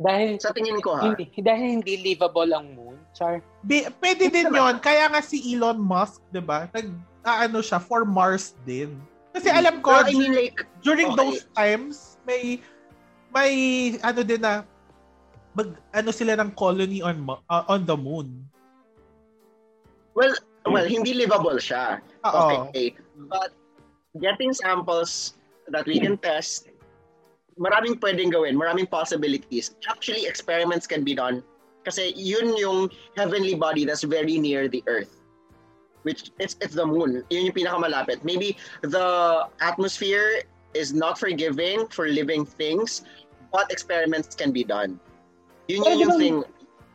[0.00, 1.12] Dahil, Sa tingin ko ha.
[1.12, 2.96] hindi, dahil hindi livable ang moon.
[3.14, 3.44] Char.
[3.62, 6.66] Be, pwede din yon Kaya nga si Elon Musk, di ba?
[6.72, 6.88] Nag,
[7.22, 8.98] ano siya, for Mars din.
[9.36, 11.20] Kasi alam ko, Pero I mean like, during okay.
[11.20, 12.58] those times, may,
[13.30, 13.52] may,
[14.02, 14.66] ano din na,
[15.54, 18.44] mag, ano sila ng colony on, uh, on the moon.
[20.14, 20.34] well,
[20.66, 22.00] well, hindi livable siya.
[22.24, 22.68] Oo.
[22.70, 22.96] Okay.
[23.28, 23.52] But
[24.20, 25.34] getting samples
[25.68, 26.68] that we can test,
[27.58, 29.76] maraming pwedeng gawin, maraming possibilities.
[29.88, 31.44] Actually, experiments can be done
[31.84, 35.20] kasi yun yung heavenly body that's very near the earth.
[36.02, 37.24] Which, it's, it's the moon.
[37.30, 38.24] Yun yung pinakamalapit.
[38.24, 43.04] Maybe the atmosphere is not forgiving for living things,
[43.52, 45.00] but experiments can be done.
[45.68, 46.44] Yun yung bang- thing.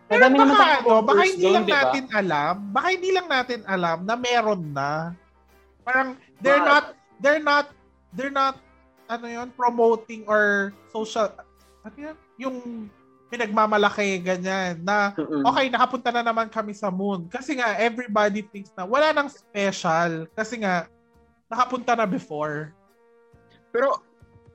[0.09, 1.77] Pero Madami naman baka, tayong ano, baka hindi doon, lang di ba?
[1.79, 4.91] natin alam, baka hindi lang natin alam na meron na.
[5.85, 6.09] Parang
[6.41, 6.85] they're But- not
[7.21, 7.65] they're not
[8.17, 8.55] they're not
[9.05, 11.29] ano yun, promoting or social
[11.85, 12.57] ano yun, yung
[13.29, 15.13] pinagmamalaki ganyan na
[15.45, 17.29] okay, nakapunta na naman kami sa moon.
[17.29, 20.89] Kasi nga everybody thinks na wala nang special kasi nga
[21.45, 22.73] nakapunta na before.
[23.69, 24.01] Pero,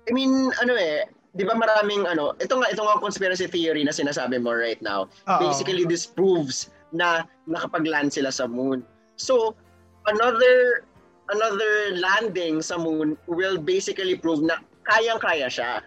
[0.06, 3.90] I mean, ano eh, di ba maraming ano, ito nga, ito nga conspiracy theory na
[3.90, 5.10] sinasabi mo right now.
[5.26, 5.40] Oo.
[5.42, 8.86] Basically, this proves na nakapag-land sila sa moon.
[9.18, 9.58] So,
[10.06, 10.86] another
[11.34, 15.82] another landing sa moon will basically prove na kayang-kaya siya.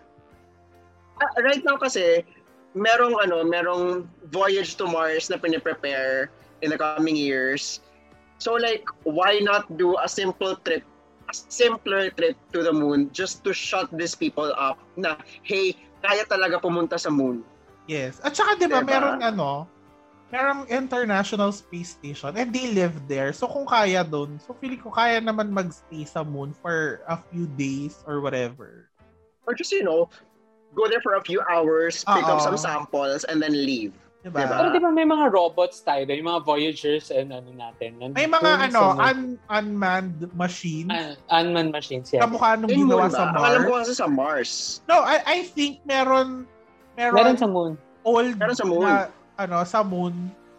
[1.18, 2.26] Ah, right now kasi,
[2.78, 6.30] merong ano, merong voyage to Mars na piniprepare
[6.62, 7.82] in the coming years.
[8.38, 10.86] So like, why not do a simple trip,
[11.34, 16.62] simpler trip to the moon just to shut these people up na, hey, kaya talaga
[16.62, 17.44] pumunta sa moon.
[17.88, 18.20] Yes.
[18.24, 18.92] At saka 'di ba, Diba?
[19.00, 19.68] merong ano,
[20.32, 23.32] merong International Space Station and they live there.
[23.32, 27.48] So kung kaya doon, so feeling ko kaya naman magstay sa moon for a few
[27.56, 28.92] days or whatever.
[29.48, 30.12] Or just, you know,
[30.76, 32.46] go there for a few hours, pick up Oo.
[32.52, 33.96] some samples, and then leave.
[34.18, 34.44] Diba?
[34.44, 34.56] Diba?
[34.58, 38.02] Pero di ba may mga robots tayo doon, yung mga Voyagers and ano natin.
[38.02, 40.90] nandun May mga ano, un- unmanned machines.
[40.90, 42.20] Un- unmanned machines, yes.
[42.20, 43.40] Kamukha nung In ginawa moon sa ba?
[43.46, 43.82] Alam ko Mars.
[43.86, 44.52] kasi sa Mars.
[44.86, 46.50] No, I, I think meron
[46.98, 47.72] meron, Meron sa moon.
[48.04, 48.84] old Meron sa moon.
[48.84, 50.14] na ano sa moon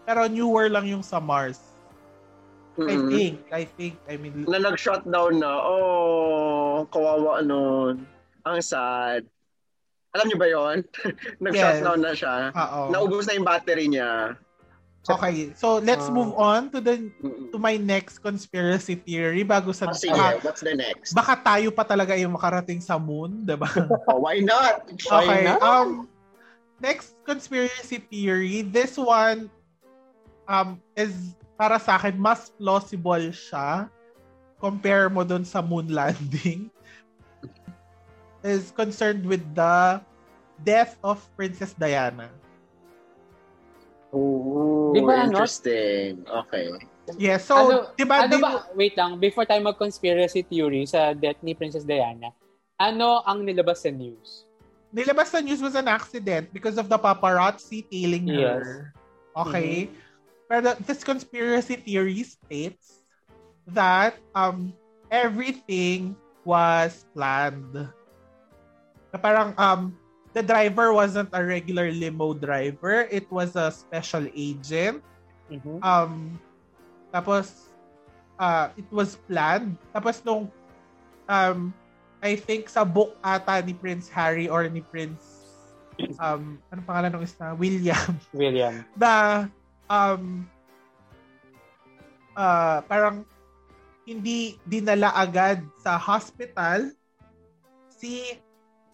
[0.07, 1.61] pero newer lang yung sa Mars.
[2.79, 3.11] I Mm-mm.
[3.11, 5.51] think, I think, I mean, Na nag-shutdown na.
[5.51, 8.07] Oh, kawawa nun.
[8.47, 9.27] Ang sad.
[10.17, 10.79] Alam niyo ba yon?
[11.45, 12.51] nag-shutdown na siya.
[12.57, 12.81] oo.
[12.93, 14.37] Naubos na yung battery niya.
[15.09, 16.13] Okay, so let's Ah.
[16.13, 17.09] move on to the
[17.49, 21.17] to my next conspiracy theory bago sa Ah, sige, baka, what's the next?
[21.17, 23.69] baka tayo pa talaga yung makarating sa moon, 'di ba?
[24.13, 24.85] Oh, why not?
[25.01, 25.49] Okay.
[25.49, 25.65] not?
[25.65, 26.13] Um
[26.77, 29.49] next conspiracy theory, this one
[30.45, 33.89] um is para sa akin mas plausible siya
[34.61, 36.69] compare mo dun sa moon landing
[38.43, 40.01] is concerned with the
[40.63, 42.31] death of Princess Diana.
[44.11, 45.37] Oh, Di ba, ano?
[45.37, 46.25] interesting.
[46.25, 46.73] Okay.
[47.17, 51.17] Yeah, so Ano- 'di ba ano di- ba, wait lang, before tayo mag-conspiracy theory sa
[51.17, 52.33] death ni Princess Diana,
[52.77, 54.49] ano ang nilabas sa news?
[54.89, 58.93] nilabas sa news was an accident because of the paparazzi tailing her.
[59.37, 59.93] Okay?
[60.49, 63.05] Pero this conspiracy theory states
[63.69, 64.73] that um
[65.13, 67.69] everything was planned.
[69.13, 69.93] Na parang um
[70.37, 75.01] the driver wasn't a regular limo driver, it was a special agent.
[75.49, 75.81] Mhm.
[75.81, 76.37] Um
[77.13, 77.73] tapos
[78.37, 79.77] uh it was planned.
[79.93, 80.53] Tapos nung
[81.29, 81.73] um
[82.19, 85.23] I think sa book ata ni Prince Harry or ni Prince
[86.19, 88.83] um ano pangalan ng isa William William.
[88.95, 89.47] na
[89.91, 90.47] um
[92.39, 93.27] uh, parang
[94.07, 96.95] hindi dinala agad sa hospital
[97.91, 98.39] si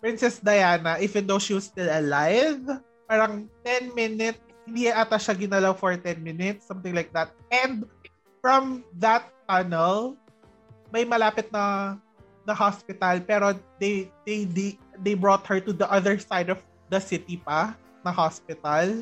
[0.04, 2.60] Princess Diana even though she was still alive
[3.08, 4.36] parang 10 minutes
[4.68, 7.88] hindi ata siya ginalaw for 10 minutes something like that and
[8.44, 10.20] from that tunnel
[10.92, 11.96] may malapit na
[12.44, 16.60] the hospital pero they they they, they brought her to the other side of
[16.92, 17.72] the city pa
[18.04, 19.00] na hospital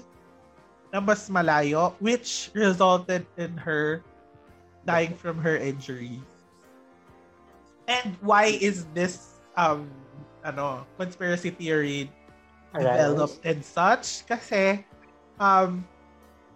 [0.95, 4.07] na mas malayo which resulted in her
[4.87, 6.23] dying from her injuries.
[7.87, 9.91] And why is this um
[10.43, 12.11] ano conspiracy theory
[12.75, 14.27] developed and such?
[14.27, 14.83] Kasi
[15.39, 15.83] um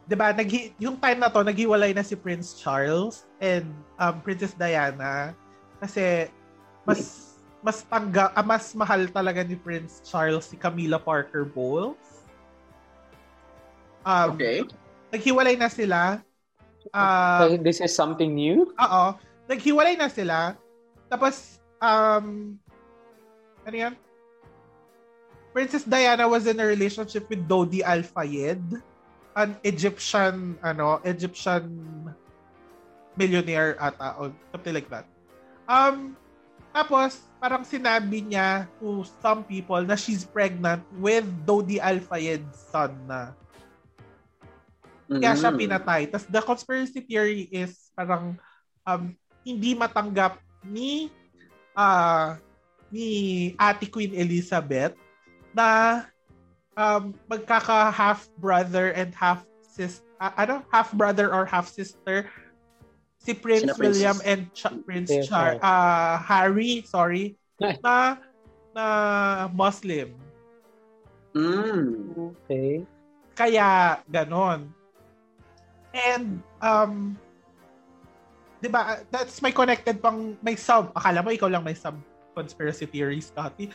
[0.06, 3.66] 'di ba nag yung time na to naghiwalay na si Prince Charles and
[3.98, 5.34] um Princess Diana
[5.82, 6.30] kasi
[6.86, 7.34] mas
[7.66, 11.98] mas tangga ah, mas mahal talaga ni Prince Charles si Camilla Parker Bowles.
[14.06, 14.62] Um, Okay.
[15.10, 16.22] Naghiwalay na sila.
[16.94, 18.70] Ah, So, this is something new?
[18.78, 19.04] Oo.
[19.50, 20.54] Naghiwalay na sila.
[21.10, 22.54] Tapos, um,
[23.66, 23.94] ano yan?
[25.50, 28.62] Princess Diana was in a relationship with Dodi Al Fayed,
[29.34, 31.64] an Egyptian, ano, Egyptian
[33.16, 35.08] millionaire ata, or something like that.
[35.64, 36.14] Um,
[36.76, 42.92] tapos, parang sinabi niya to some people na she's pregnant with Dodi Al Fayed's son
[43.08, 43.32] na.
[45.08, 45.58] Kaya siya Mm.
[45.62, 46.02] pinatay.
[46.10, 48.36] Tapos the conspiracy theory is parang
[48.84, 49.14] um,
[49.46, 50.36] hindi matanggap
[50.66, 51.08] ni
[51.72, 52.36] ah
[52.96, 53.10] ni
[53.60, 54.96] Ate Queen Elizabeth
[55.52, 56.00] na
[56.72, 62.32] um, magkaka half brother and half sis ano half brother or half sister
[63.20, 64.00] si Prince Sina Princess?
[64.00, 67.36] William and Ch- Prince Char- ah, Harry sorry
[67.84, 68.16] na
[68.72, 68.86] na
[69.52, 70.16] Muslim
[71.36, 72.16] Mm.
[72.16, 72.80] Okay.
[73.36, 74.72] kaya ganon.
[75.92, 77.12] And, um,
[78.56, 82.00] di ba, that's my connected pang, may sub, akala mo ikaw lang may sub
[82.40, 83.72] conspiracy theories, Scotty.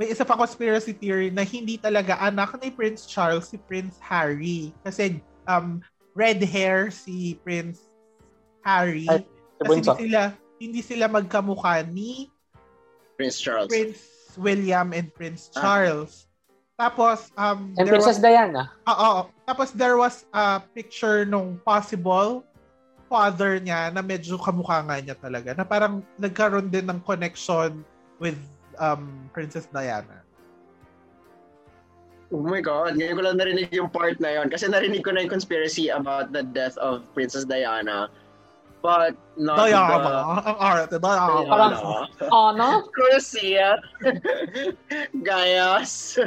[0.00, 4.72] May isa pa conspiracy theory na hindi talaga anak ni Prince Charles si Prince Harry.
[4.84, 5.80] Kasi um,
[6.16, 7.92] red hair si Prince
[8.64, 9.04] Harry.
[9.08, 9.24] Ay,
[9.60, 10.20] kasi hindi sila,
[10.60, 12.28] hindi sila magkamukha ni
[13.16, 13.68] Prince Charles.
[13.72, 14.00] Prince
[14.36, 15.60] William and Prince Ah.
[15.64, 16.28] Charles.
[16.76, 18.68] Tapos, um, And there Princess was, Diana.
[18.84, 19.32] Oo.
[19.48, 22.44] Tapos there was a picture nung possible
[23.06, 25.54] father niya na medyo kamukha nga niya talaga.
[25.54, 27.86] Na parang nagkaroon din ng connection
[28.18, 28.38] with
[28.78, 30.22] um, Princess Diana.
[32.34, 35.22] Oh my God, ngayon ko lang narinig yung part na yon kasi narinig ko na
[35.22, 38.10] yung conspiracy about the death of Princess Diana.
[38.82, 39.98] But not Diana.
[39.98, 40.10] the...
[40.46, 40.98] Ang arte.
[40.98, 41.46] Diana.
[41.46, 42.34] Parang- Diana.
[42.34, 42.68] Ano?
[42.90, 43.78] Crucia.
[45.22, 46.14] Gayas.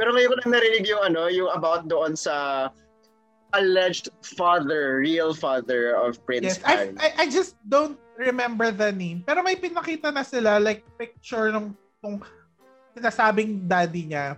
[0.00, 2.68] Pero ngayon ko lang narinig yung ano, yung about doon sa
[3.52, 6.94] alleged father, real father of Prince Yes, I, Harry.
[6.98, 9.24] I, I just don't remember the name.
[9.26, 12.22] Pero may pinakita na sila, like, picture nung, nung
[12.94, 14.36] sinasabing daddy niya.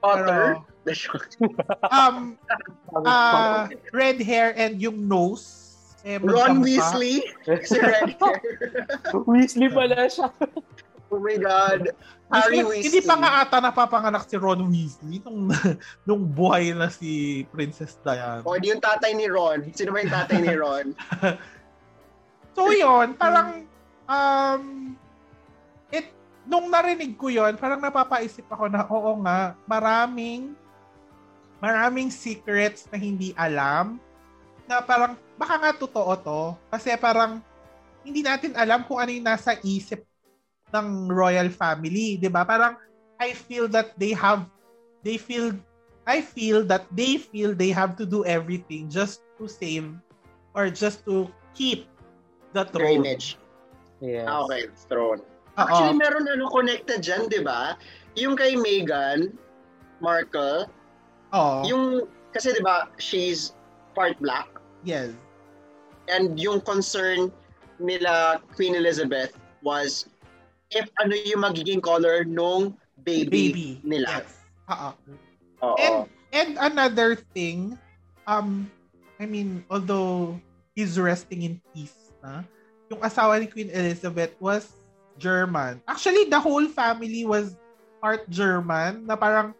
[0.00, 0.58] Father?
[0.58, 0.66] Pero,
[1.94, 2.36] um,
[3.06, 5.62] uh, red hair and yung nose.
[6.04, 6.58] Eh, Ron.
[6.58, 7.22] Weasley?
[7.46, 8.42] Si red hair.
[9.30, 10.34] Weasley pala siya.
[11.12, 11.92] Oh my God.
[12.32, 12.84] Harry Hindi- Weasley.
[12.88, 15.52] Hindi pa nga ata napapanganak si Ron Weasley nung,
[16.08, 18.40] nung buhay na si Princess Diana.
[18.48, 19.68] O, di yung tatay ni Ron.
[19.76, 20.86] Sino ba yung tatay ni Ron?
[22.52, 23.64] So yun, parang
[24.04, 24.92] um
[25.88, 26.12] it
[26.44, 30.52] nung narinig ko yon, parang napapaisip ako na oo nga, maraming
[31.62, 33.96] maraming secrets na hindi alam
[34.68, 37.40] na parang baka nga totoo to kasi parang
[38.04, 40.04] hindi natin alam kung ano yung nasa isip
[40.74, 42.42] ng royal family, 'di ba?
[42.44, 42.76] Parang
[43.20, 44.48] I feel that they have
[45.06, 45.54] they feel
[46.02, 49.86] I feel that they feel they have to do everything just to save
[50.56, 51.86] or just to keep
[52.52, 53.06] the Their throne.
[53.06, 53.38] image.
[54.02, 54.26] Yes.
[54.26, 55.22] Ah, okay, throne.
[55.22, 55.62] Oo.
[55.62, 57.78] Actually, meron ano connected dyan, di ba?
[58.18, 59.30] Yung kay Meghan
[60.02, 60.66] Markle,
[61.30, 61.62] Oo.
[61.64, 63.54] yung, kasi di ba, she's
[63.94, 64.48] part black.
[64.82, 65.14] yes.
[66.10, 67.30] And yung concern
[67.78, 70.10] nila Queen Elizabeth was
[70.72, 73.68] if ano yung magiging color nung baby, Baby.
[73.84, 74.24] nila.
[74.24, 74.30] Yes.
[75.62, 75.76] Oo.
[75.78, 75.96] And
[76.32, 77.76] and another thing,
[78.26, 78.66] um,
[79.20, 80.40] I mean, although
[80.74, 82.42] he's resting in peace, na,
[82.88, 84.72] yung asawa ni Queen Elizabeth was
[85.20, 85.78] German.
[85.86, 87.54] Actually, the whole family was
[88.00, 89.54] part German, na parang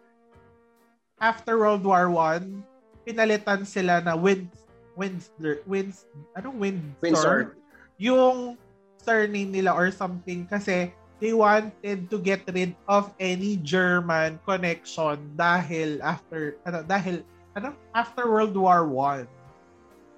[1.21, 2.65] after World War One,
[3.07, 4.49] pinalitan sila na Wind,
[4.97, 6.99] Windsor, Winds, anong Windsor?
[6.99, 7.39] Windsor.
[8.01, 8.57] Yung
[8.99, 10.91] surname nila or something kasi
[11.23, 17.23] they wanted to get rid of any German connection dahil after ano dahil
[17.55, 19.31] ano after World War One.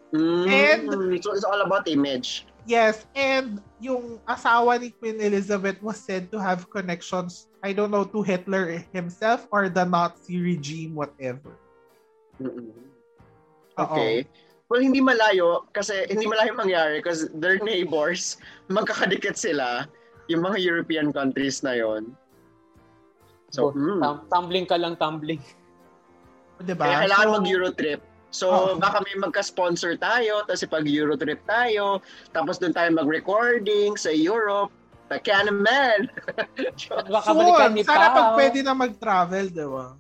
[0.10, 0.90] Mm, And-
[1.22, 2.50] so it's all about image.
[2.66, 8.10] Yes, and yung asawa ni Queen Elizabeth was said to have connections, I don't know,
[8.10, 11.54] to Hitler himself or the Nazi regime, whatever.
[12.42, 12.74] Mm-mm.
[13.78, 14.26] Okay.
[14.66, 18.42] Well, hindi malayo kasi hindi malayo mangyari because they're neighbors.
[18.66, 19.86] Magkakadikit sila
[20.28, 22.14] yung mga European countries na yon.
[23.54, 24.02] So, Oh, mm.
[24.02, 25.40] Tum- tumbling ka lang, tumbling.
[26.64, 26.88] Diba?
[26.88, 28.02] Kaya kailangan So, mag-Euro trip.
[28.36, 28.76] So, Oo.
[28.76, 32.04] baka may magka-sponsor tayo, tapos pag Euro trip tayo,
[32.36, 34.72] tapos doon tayo mag-recording sa Europe.
[35.06, 36.10] Taka naman!
[37.14, 39.94] Baka balikan soon, sana pag pwede na mag-travel, di ba?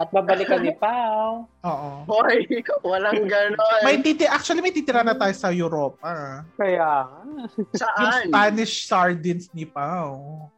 [0.00, 1.44] At babalikan ni Pao.
[1.44, 1.90] Oo.
[2.08, 2.48] Boy,
[2.80, 3.84] walang ganon.
[3.84, 6.40] May titi actually may titira na tayo sa Europa.
[6.56, 7.44] Kaya nga.
[7.60, 8.22] Yung Saan?
[8.32, 10.48] Spanish sardines ni Pao.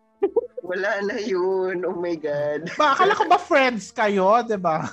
[0.62, 1.82] Wala na yun.
[1.82, 2.70] Oh my God.
[2.78, 4.86] Ba, akala ko ba friends kayo, di ba?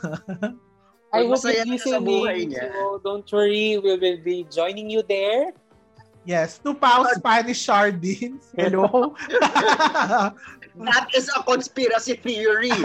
[1.13, 2.57] I sa buhay listening.
[2.57, 5.53] So don't worry, we will be joining you there.
[6.25, 8.49] Yes, to Pao Spanish sardines.
[8.57, 9.13] Hello.
[10.81, 12.73] That is a conspiracy theory.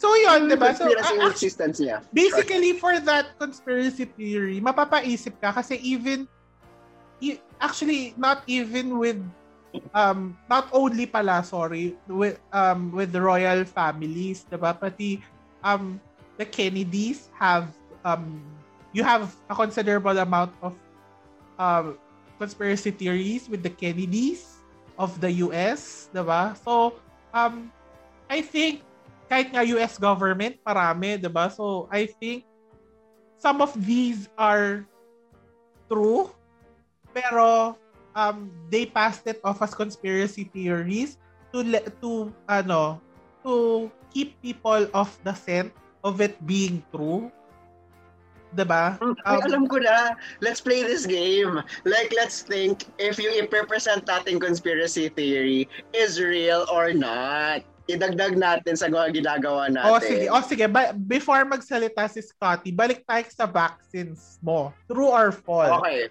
[0.00, 0.72] so yun, di ba?
[0.72, 1.96] So, conspiracy a- existence niya.
[2.12, 6.26] basically for that conspiracy theory, mapapaisip ka kasi even
[7.60, 9.20] actually not even with
[9.94, 14.72] um not only pala sorry with um with the royal families, 'di ba?
[14.74, 15.20] Pati
[15.62, 16.00] um
[16.40, 17.68] the Kennedys have
[18.02, 18.40] um
[18.96, 20.72] you have a considerable amount of
[21.60, 22.00] um
[22.40, 24.64] conspiracy theories with the Kennedys
[24.96, 26.56] of the US, 'di ba?
[26.64, 26.96] So
[27.36, 27.68] um
[28.30, 28.86] I think
[29.26, 31.50] kahit nga US government, marami, 'di ba?
[31.50, 32.46] So I think
[33.34, 34.86] some of these are
[35.90, 36.30] true,
[37.10, 37.74] pero
[38.14, 41.18] um, they passed it off as conspiracy theories
[41.50, 41.66] to
[42.02, 43.02] to ano
[43.42, 45.74] to keep people off the scent
[46.06, 47.30] of it being true.
[48.50, 48.98] 'Di ba?
[48.98, 50.18] Ay, Um, alam ko na.
[50.42, 51.62] Let's play this game.
[51.86, 57.62] Like, let's think if yung i-present natin conspiracy theory is real or not.
[57.90, 59.90] Idagdag natin sa mga ginagawa natin.
[59.90, 64.70] O sige, o sige, ba- before magsalita si Scotty, balik tayo sa vaccines mo.
[64.86, 65.74] True or false?
[65.82, 66.08] Okay.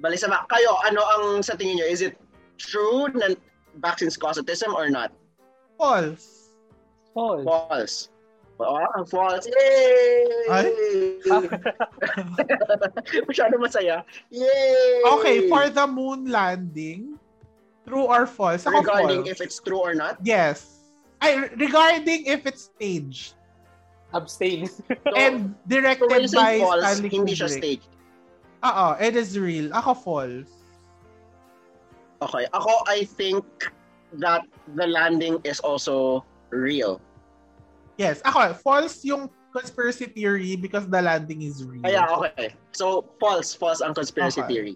[0.00, 1.86] Balik sa ba- Kayo, ano ang sa tingin nyo?
[1.86, 2.16] Is it
[2.56, 3.36] true na
[3.78, 5.12] vaccines cause autism or not?
[5.76, 6.52] False.
[7.14, 7.44] False.
[7.44, 7.96] False.
[8.60, 9.48] Oh, false.
[9.48, 10.28] Yay!
[10.52, 10.66] Ay?
[13.28, 14.04] Masyado masaya.
[14.28, 15.00] Yay!
[15.16, 17.16] Okay, for the moon landing,
[17.88, 18.68] true or false?
[18.68, 19.32] Ako Regarding false.
[19.32, 20.20] if it's true or not.
[20.20, 20.79] Yes.
[21.20, 23.34] Ay, regarding if it's staged
[24.12, 24.66] Abstain.
[24.66, 24.82] So,
[25.16, 27.58] and so directed you by false, Stanley hindi siya Kubrick.
[27.62, 27.90] staged.
[28.66, 29.70] Oo, it is real.
[29.72, 30.50] Ako false.
[32.20, 32.44] Okay.
[32.52, 33.44] Ako, I think
[34.20, 34.44] that
[34.74, 37.00] the landing is also real.
[37.96, 41.82] Yes, ako, false yung conspiracy theory because the landing is real.
[41.86, 42.52] Kaya, okay.
[42.72, 43.54] So, false.
[43.54, 44.50] False ang conspiracy Okay.
[44.52, 44.74] theory.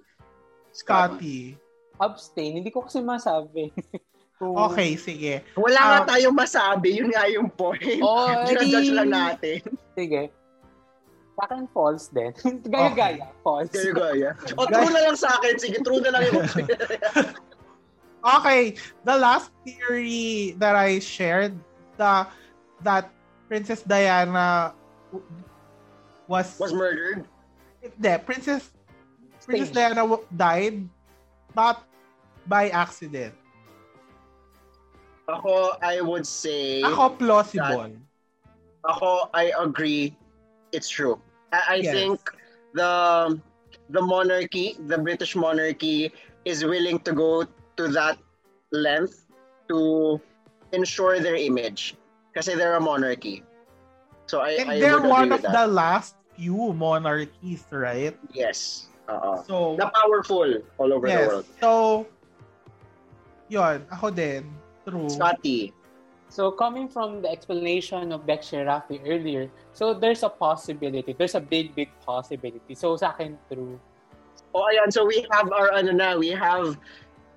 [0.72, 1.58] Scotty.
[2.00, 2.62] Abstain.
[2.62, 3.70] Hindi ko kasi masabi.
[4.34, 5.46] Kung- Okay, sige.
[5.54, 5.86] Wala Ah.
[5.88, 6.98] nga tayong masabi.
[6.98, 8.02] Yun nga yung point.
[8.02, 9.62] Oh, edi- lang natin.
[9.94, 10.22] Sige.
[11.34, 12.30] Sa akin, false din.
[12.72, 13.30] Gaya-gaya.
[13.42, 13.70] False.
[13.70, 14.30] Kaya gaya.
[14.58, 15.54] O, true na lang sa akin.
[15.58, 16.46] Sige, true na lang yung
[18.24, 18.72] Okay,
[19.04, 21.52] the last theory that I shared,
[22.00, 22.24] the
[22.80, 23.12] that
[23.46, 24.72] Princess Diana
[26.24, 27.28] was, was murdered.
[27.84, 28.72] Hindi, Princess
[29.44, 29.76] Princess Staged.
[29.76, 30.88] Diana died
[31.52, 31.84] not
[32.48, 33.36] by accident.
[35.28, 37.96] Ako, I would say, Ako plausible.
[38.84, 40.12] ako, I agree.
[40.72, 41.16] It's true.
[41.52, 41.94] I, I Yes.
[41.96, 42.20] think
[42.76, 42.92] the
[43.88, 46.12] the monarchy, the British monarchy,
[46.44, 48.20] is willing to go to that
[48.72, 49.24] length
[49.72, 50.20] to
[50.76, 51.96] ensure their image.
[52.36, 53.40] Kasi they're a monarchy.
[54.26, 58.12] So I, And I they're one of the last few monarchies, right?
[58.36, 58.90] Yes.
[59.08, 59.40] Oo.
[59.46, 61.28] So, The powerful all over the yes.
[61.28, 61.46] world.
[61.60, 61.70] So,
[63.48, 64.48] yun, ako din.
[64.84, 65.08] True.
[65.08, 65.72] Scotty.
[66.28, 71.14] So coming from the explanation of Beck Sherafi earlier, so there's a possibility.
[71.14, 72.74] There's a big, big possibility.
[72.74, 73.78] So sa akin, true.
[74.54, 76.78] O ayan, so we have our ano na, we have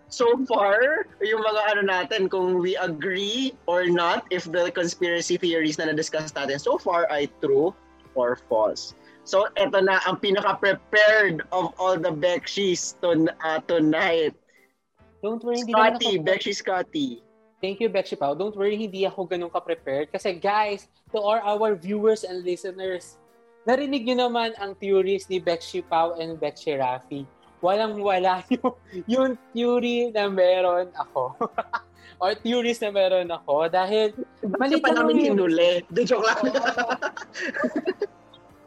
[0.10, 5.78] so far yung mga ano natin kung we agree or not if the conspiracy theories
[5.78, 7.76] na na-discuss natin so far ay true
[8.16, 8.96] or false.
[9.28, 14.34] So eto na ang pinaka-prepared of all the Bekshis to, uh, tonight.
[15.20, 16.18] Don't worry, Scotty.
[16.18, 17.27] Bekshi Scotty.
[17.58, 18.38] Thank you, Beck Pao.
[18.38, 20.14] Don't worry, hindi ako ganun ka-prepared.
[20.14, 23.18] Kasi guys, to all our viewers and listeners,
[23.66, 27.26] narinig nyo naman ang theories ni Beck Pao and Beck Rafi.
[27.58, 28.74] Walang-wala yung,
[29.10, 31.34] yung theory na meron ako.
[32.22, 33.70] Or theories na meron ako.
[33.70, 34.14] Dahil,
[34.46, 35.86] Mali pa namin hinuli.
[35.90, 36.42] De joke lang.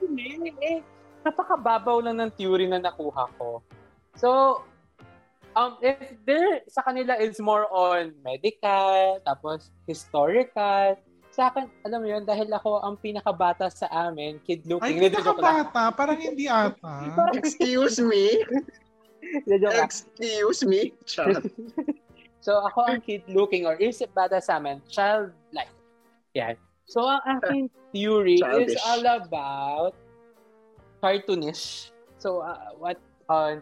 [0.02, 0.78] Hindi, eh.
[1.22, 3.62] Napakababaw lang ng theory na nakuha ko.
[4.18, 4.62] So,
[5.60, 10.96] um, if there, sa kanila is more on medical, tapos historical,
[11.30, 14.98] sa akin, alam mo yun, dahil ako ang pinakabata sa amin, kid looking.
[14.98, 15.68] Ay, Hindi, joke lang.
[15.68, 15.82] nakabata.
[15.94, 17.06] Parang hindi ata.
[17.38, 18.40] Excuse me.
[19.46, 20.90] Excuse me.
[22.40, 25.68] So, ako ang kid looking or isip bata sa amin, childlike.
[26.32, 26.56] Yan.
[26.88, 28.80] So, ang aking theory is Childish.
[28.88, 29.92] all about
[31.04, 31.92] cartoonish.
[32.16, 32.96] So, uh, what,
[33.28, 33.60] uh,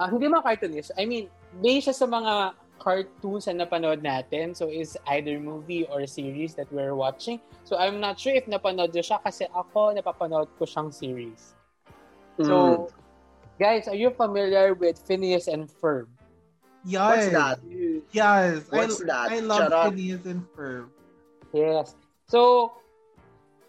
[0.00, 0.90] ah, hindi mga cartoonish.
[0.96, 1.28] I mean,
[1.60, 4.58] based siya sa mga cartoons na napanood natin.
[4.58, 7.38] So, is either movie or series that we're watching.
[7.62, 11.54] So, I'm not sure if napanood siya kasi ako, napapanood ko siyang series.
[12.42, 12.46] Mm.
[12.46, 12.56] So,
[13.62, 16.10] guys, are you familiar with Phineas and Ferb?
[16.82, 16.98] Yes.
[16.98, 17.56] What's that?
[18.10, 18.66] Yes.
[18.70, 19.26] What's I, that?
[19.30, 19.94] I love Shut up.
[19.94, 20.90] Phineas and Ferb.
[21.54, 21.94] Yes.
[22.26, 22.72] So,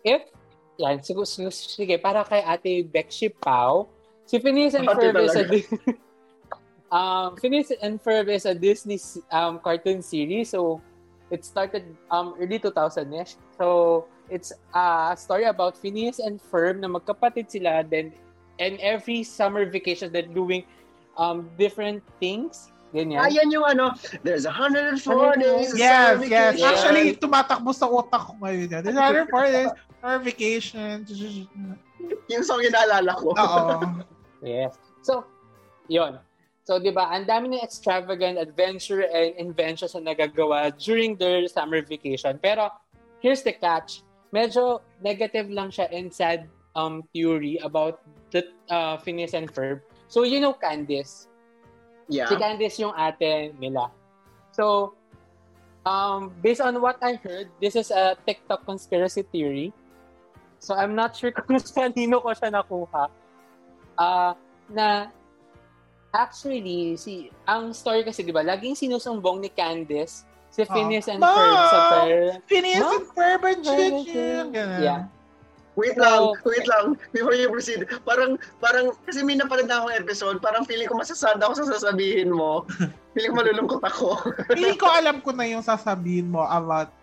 [0.02, 0.26] if,
[0.82, 1.22] yan, sige,
[1.54, 3.94] sige, para kay Ate Bekshi Pao,
[4.26, 5.46] si Phineas and Ferb is a,
[6.94, 9.02] um, Phineas and Ferb is a Disney
[9.34, 10.54] um, cartoon series.
[10.54, 10.80] So,
[11.34, 13.36] it started um, early 2000-ish.
[13.58, 17.82] So, it's a story about Phineas and Ferb na magkapatid sila.
[17.84, 18.14] Then,
[18.62, 20.64] and every summer vacation, they're doing
[21.18, 22.70] um, different things.
[22.94, 23.26] Ganyan.
[23.26, 25.02] Ayan yung ano, there's 104
[25.42, 25.74] days.
[25.74, 26.54] of Yes, summer yes.
[26.54, 26.70] vacation.
[26.70, 28.70] Actually, tumatakbo sa utak ko ngayon.
[28.70, 28.82] yan.
[28.86, 29.74] There's other for this.
[30.06, 31.02] Our vacation.
[32.30, 33.34] yung song yung naalala ko.
[33.34, 34.06] Oo.
[34.46, 34.78] Yes.
[35.02, 35.26] So,
[35.90, 36.22] yon.
[36.64, 41.84] So, di ba, ang dami ng extravagant adventure and inventions na nagagawa during their summer
[41.84, 42.40] vacation.
[42.40, 42.72] Pero,
[43.20, 44.04] here's the catch.
[44.32, 48.00] Medyo negative lang siya and sad um, theory about
[48.32, 49.84] the uh, Phineas and Ferb.
[50.08, 51.28] So, you know Candice.
[52.08, 52.32] Yeah.
[52.32, 53.92] Si Candice yung ate nila.
[54.56, 54.96] So,
[55.86, 59.74] um, based on what I heard, this is a TikTok conspiracy theory.
[60.60, 63.12] So I'm not sure kung kanino ko siya nakuha.
[64.00, 64.32] Uh,
[64.72, 65.12] na
[66.14, 71.14] actually, si ang story kasi, di ba, laging sinusumbong ni Candice si Phineas oh.
[71.18, 72.08] and Ferb sa per...
[72.46, 73.62] Phineas and Ferb and
[74.78, 75.10] Yeah.
[75.74, 77.90] Wait lang, wait lang, before you proceed.
[78.06, 82.30] Parang, parang, kasi may napanood na akong episode, parang feeling ko masasad ako sa sasabihin
[82.30, 82.62] mo.
[83.18, 84.22] feeling ko malulungkot ako.
[84.54, 86.94] feeling ko alam ko na yung sasabihin mo about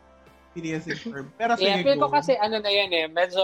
[0.54, 1.26] Phineas and Ferb.
[1.34, 3.42] Pero sige, yeah, feeling ko kasi ano na yan eh, medyo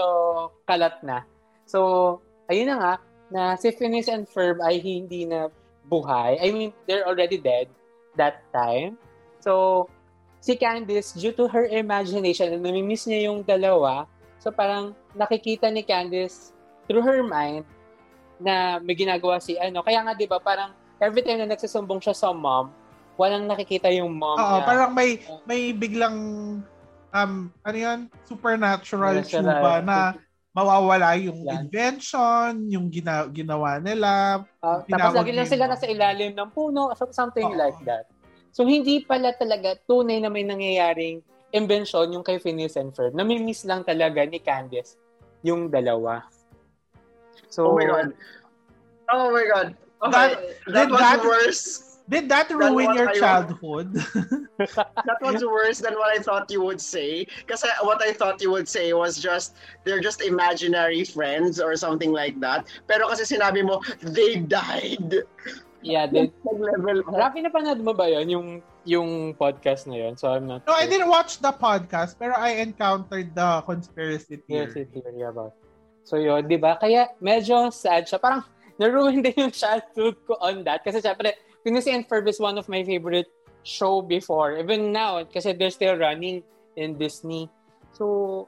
[0.63, 1.27] kalat na.
[1.67, 2.93] So, ayun na nga,
[3.27, 5.51] na si Phineas and Ferb ay hindi na
[5.87, 6.37] buhay.
[6.43, 7.71] I mean, they're already dead
[8.19, 8.99] that time.
[9.39, 9.87] So,
[10.43, 14.05] si Candice, due to her imagination, namimiss niya yung dalawa,
[14.47, 16.53] So parang nakikita ni Candice
[16.85, 17.65] through her mind
[18.37, 19.81] na may ginagawa si ano.
[19.81, 20.71] Kaya nga 'di ba parang
[21.01, 22.69] every time na nagsusumbong siya sa mom,
[23.17, 24.63] walang nakikita yung mom Oo, niya.
[24.63, 26.17] parang may may biglang
[27.11, 27.33] um
[27.65, 30.15] ano 'yan, supernatural chuba na
[30.57, 31.69] mawawala yung Yan.
[31.69, 34.41] invention, yung gina- ginawa nila.
[34.57, 37.61] Uh, tapos lagi lang sila nasa ilalim ng puno, something Oo.
[37.61, 38.09] like that.
[38.49, 41.21] So hindi pala talaga tunay na may nangyayaring
[41.53, 43.13] invention yung kay Phineas and Ferb.
[43.13, 44.97] Namimiss lang talaga ni Candice
[45.45, 46.25] yung dalawa.
[47.53, 48.09] So, oh my God.
[49.13, 49.67] Oh my God.
[50.01, 50.11] Okay.
[50.11, 50.33] That,
[50.73, 51.63] that was that, worse.
[52.07, 53.91] Did that ruin your childhood?
[54.57, 57.27] that was worse than what I thought you would say.
[57.47, 62.15] Kasi what I thought you would say was just, they're just imaginary friends or something
[62.15, 62.67] like that.
[62.87, 65.27] Pero kasi sinabi mo, they died.
[65.83, 67.03] Yeah, they, level.
[67.11, 68.27] Rafi, napanood mo ba yun?
[68.31, 68.47] Yung
[68.87, 70.15] yung podcast na yun.
[70.15, 70.81] So I'm not No, sure.
[70.81, 74.71] I didn't watch the podcast, pero I encountered the conspiracy theory.
[74.71, 75.53] Conspiracy theory about.
[76.07, 76.79] So yun, di ba?
[76.79, 78.15] Kaya medyo sad siya.
[78.15, 78.47] Parang
[78.79, 80.81] naruin din yung childhood ko on that.
[80.87, 81.35] Kasi syempre,
[81.67, 83.27] Phineas and Ferb is one of my favorite
[83.67, 84.55] show before.
[84.55, 86.39] Even now, kasi they're still running
[86.79, 87.51] in Disney.
[87.91, 88.47] So,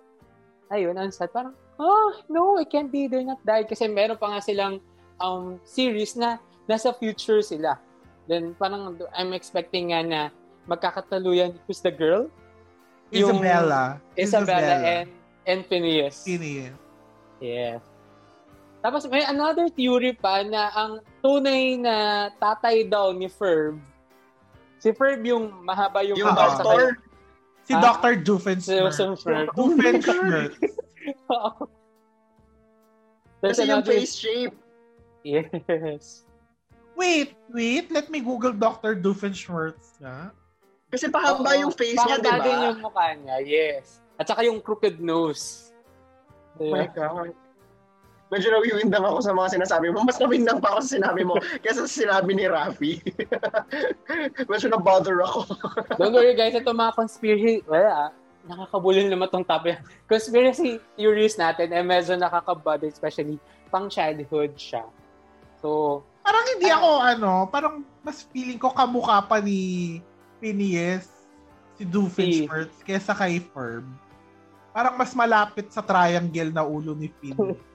[0.72, 1.36] ayun, ang sad.
[1.36, 3.12] Parang, oh, no, it can't be.
[3.12, 3.68] They're not died.
[3.68, 4.80] Kasi meron pa nga silang
[5.20, 7.76] um, series na nasa future sila.
[8.32, 10.22] Then parang I'm expecting nga na
[10.72, 12.32] magkakataluyan who's the girl?
[13.12, 14.00] Isabella.
[14.16, 15.10] Yung Isabella, Isabella and
[15.44, 16.24] and Phineas.
[16.24, 16.72] Phineas.
[17.44, 17.84] Yeah.
[18.80, 23.76] Tapos may another theory pa na ang tunay na tatay daw ni Ferb,
[24.80, 26.96] si Ferb yung mahaba yung yung doctor?
[27.68, 28.26] Si ah, Dr.
[28.26, 28.98] Doofenshmirtz.
[29.54, 30.58] Doofenshmirtz.
[33.46, 34.58] Kasi yung face shape.
[35.22, 36.26] Yes.
[36.98, 37.94] Wait, wait.
[37.94, 38.98] Let me Google Dr.
[38.98, 40.34] Doofenshmirtz nga.
[40.90, 42.42] Kasi pahaba yung face niya, di ba?
[42.42, 44.02] din yung mukha niya, yes.
[44.18, 45.70] At saka yung crooked nose.
[46.58, 47.38] Oh my God.
[48.30, 50.06] Medyo nawiwindang ako sa mga sinasabi mo.
[50.06, 51.34] Mas nawindang pa ako sa sinabi mo
[51.66, 53.02] kaysa sa sinabi ni Rafi.
[54.50, 55.50] Medyo na-bother ako.
[56.00, 58.14] Don't worry guys, ito mga conspiracy, wala,
[58.46, 59.82] nakakabulol naman tong topic.
[60.06, 63.42] Conspiracy theories natin ay medyo nakakabother, especially
[63.74, 64.86] pang childhood siya.
[65.62, 67.76] So, Parang hindi ako, ano, parang
[68.06, 69.98] mas feeling ko kamukha pa ni
[70.38, 71.10] Phineas
[71.74, 72.86] si Doofenshmirtz si...
[72.86, 73.88] kesa kay Ferb.
[74.70, 77.58] Parang mas malapit sa triangle na ulo ni Phineas.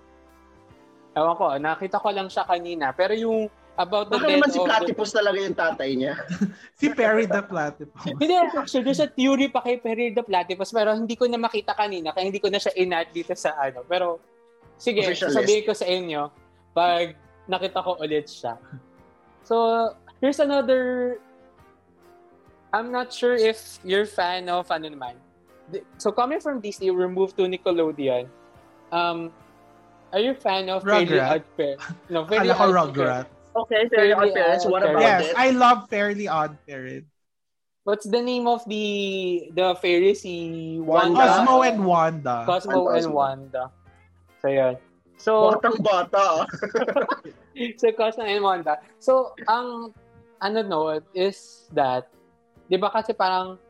[1.14, 2.90] Ewan ko, nakita ko lang siya kanina.
[2.90, 5.16] Pero yung about the Baka naman si Platypus the...
[5.18, 6.14] talaga yung tatay niya.
[6.80, 8.02] si Perry the Platypus.
[8.20, 11.74] hindi, actually, there's a theory pa kay Perry the Platypus pero hindi ko na makita
[11.74, 13.82] kanina kaya hindi ko na siya inad dito sa ano.
[13.86, 14.18] Pero,
[14.78, 16.30] sige, sabihin ko sa inyo,
[16.74, 17.14] pag
[17.46, 18.58] nakita ko ulit siya.
[19.44, 21.18] So, here's another
[22.74, 25.14] I'm not sure if you're fan of ano naman.
[25.96, 28.26] So coming from Disney, we moved to Nickelodeon.
[28.90, 29.30] Um,
[30.14, 31.84] are you fan of Fairly Odd Parents?
[32.08, 33.26] No, Fairly Odd Rugrats.
[33.50, 34.64] Okay, Fairly Odd Parents.
[34.64, 35.26] What about yes, it?
[35.26, 37.10] Yes, I love Fairly Odd Parents.
[37.82, 40.14] What's the name of the the fairy?
[40.14, 41.18] Si Wanda?
[41.18, 42.36] Cosmo and Wanda.
[42.46, 43.64] Cosmo and, and Wanda.
[44.40, 44.78] So, yun.
[45.18, 46.46] So, Batang bata.
[47.82, 48.80] so, Cosmo and Wanda.
[49.02, 49.92] So, ang
[50.40, 50.80] ano no,
[51.12, 52.08] is that,
[52.70, 53.60] di ba kasi parang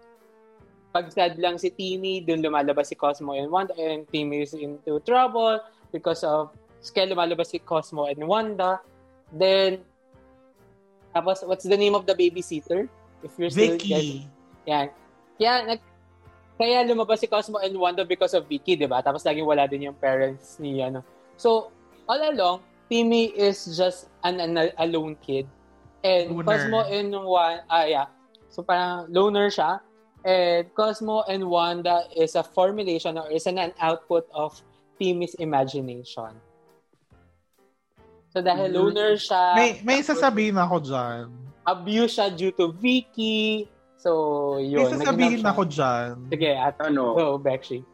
[0.95, 5.03] pag sad lang si Timmy, dun lumalabas si Cosmo and Wanda, and Timmy is into
[5.03, 5.59] trouble
[5.95, 6.51] because of,
[6.91, 8.83] kaya lumalabas si Cosmo and Wanda.
[9.31, 9.87] Then,
[11.15, 12.91] tapos, what's the name of the babysitter?
[13.23, 14.27] If you're still Vicky.
[14.67, 14.91] Yan.
[15.39, 15.81] Kaya, nag,
[16.59, 18.99] kaya lumabas si Cosmo and Wanda because of Vicky, di ba?
[18.99, 21.07] Tapos laging wala din yung parents ni, ano,
[21.39, 21.71] So,
[22.11, 25.47] all along, Timmy is just an, an alone kid.
[26.05, 26.45] And loner.
[26.45, 28.07] Cosmo and one, ah, yeah.
[28.51, 29.81] So, parang loner siya.
[30.25, 34.57] And Cosmo and Wanda is a formulation or is an, an output of
[34.97, 36.33] Timmy's imagination.
[38.35, 38.83] So, dahil mm-hmm.
[38.83, 39.43] loner siya...
[39.55, 41.31] May, may sasabihin ako dyan.
[41.63, 43.71] Abuse siya due to Vicky.
[43.95, 44.11] So,
[44.59, 44.91] May yun.
[44.91, 46.13] sasabihin nag-enough ako dyan.
[46.29, 47.15] Sige, at Ano?
[47.15, 47.87] go, Bekshi.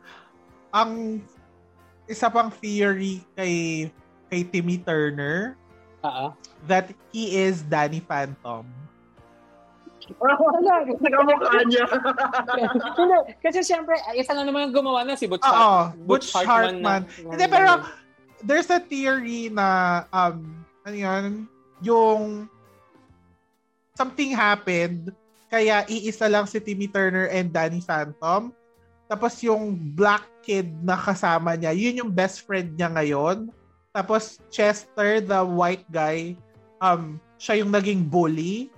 [0.72, 1.22] Ang
[2.10, 3.86] isa pang theory kay
[4.26, 5.54] kay Timmy Turner
[6.02, 6.34] Oo.
[6.66, 8.66] that he is Danny Phantom.
[10.18, 11.84] Nakamukha niya.
[12.98, 17.06] Hindi, Kasi siyempre, isa lang naman gumawa na si Butch, Oo, Hart- Butch Hartman.
[17.06, 17.84] na- Hindi, pero
[18.42, 21.24] there's a theory na, um, ano yun,
[21.80, 22.50] yung
[23.94, 25.12] something happened,
[25.50, 28.54] kaya iisa lang si Timmy Turner and Danny Phantom.
[29.10, 33.50] Tapos yung black kid na kasama niya, yun yung best friend niya ngayon.
[33.90, 36.38] Tapos Chester, the white guy,
[36.78, 38.70] um, siya yung naging bully.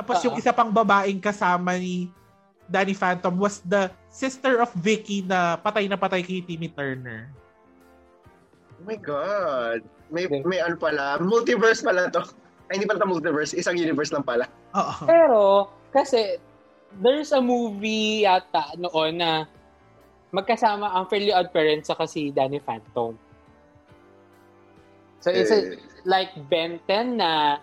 [0.00, 0.40] Tapos yung Oo.
[0.40, 2.08] isa pang babaeng kasama ni
[2.64, 7.28] Danny Phantom was the sister of Vicky na patay na patay kay Timmy Turner.
[8.80, 9.84] Oh my God.
[10.08, 10.40] May, Okay.
[10.48, 11.20] may ano pala.
[11.20, 12.24] Multiverse pala to.
[12.72, 13.52] Ay, hindi pala to multiverse.
[13.52, 14.48] Isang universe lang pala.
[14.72, 15.04] Oo.
[15.04, 16.40] Pero, kasi,
[16.96, 19.44] there's a movie yata noon na
[20.32, 23.12] magkasama ang Fairly Odd Parents sa si Danny Phantom.
[25.20, 27.60] So, it's a, Eh, like Ben 10 na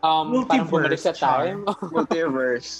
[0.00, 1.58] um, parang bumalik sa Multiverse, time.
[1.94, 2.70] multiverse.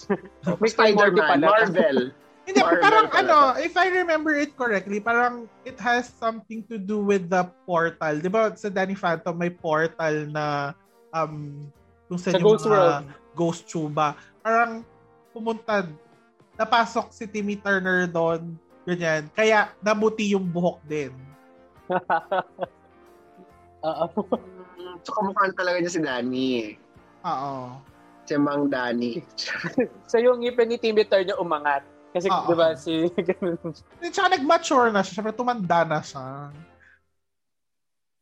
[0.61, 1.41] May Spider-Man.
[1.45, 1.99] Marvel.
[2.49, 6.81] Hindi, Marvel parang pala ano, if I remember it correctly, parang it has something to
[6.81, 8.17] do with the portal.
[8.19, 10.73] Di ba sa Danny Phantom may portal na
[11.13, 11.69] um,
[12.09, 13.07] kung sa yung Ghost mga World.
[13.37, 14.19] ghost tuba.
[14.43, 14.83] Parang
[15.31, 15.87] pumunta,
[16.59, 19.31] napasok si Timmy Turner doon, ganyan.
[19.31, 21.13] Kaya namuti yung buhok din.
[23.85, 24.07] Oo.
[24.81, 26.80] Mm, So, kamukha talaga niya si Danny.
[27.27, 27.77] Oo.
[28.25, 29.25] Si Mang Danny.
[30.11, 31.83] so, yung ngipin ni Timmy Turner umangat.
[32.11, 33.07] Kasi, di ba, si...
[33.29, 33.59] ganun.
[34.03, 35.21] At saka nag-mature na siya.
[35.21, 36.51] Siyempre, tumanda na siya.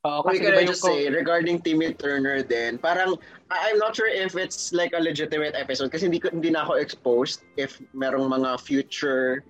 [0.07, 0.71] Oo, kasi can di ba I yung...
[0.73, 3.19] just say, regarding Timmy Turner din, parang,
[3.51, 6.79] I'm not sure if it's like a legitimate episode kasi hindi, ko- hindi na ako
[6.79, 9.43] exposed if merong mga future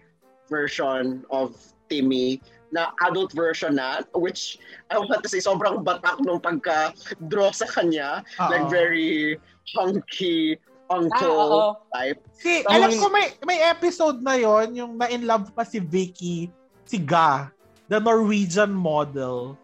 [0.49, 1.55] version of
[1.89, 4.61] Timmy na adult version na, which
[4.93, 8.21] I want to say, sobrang batak nung pagka-draw sa kanya.
[8.41, 8.49] Oo.
[8.53, 9.41] Like very
[9.73, 12.21] hunky Ah, uncle type.
[12.33, 16.49] Si, Tama alam ko may, may episode na yon yung na-in love pa si Vicky,
[16.89, 17.53] si Ga,
[17.93, 19.57] the Norwegian model.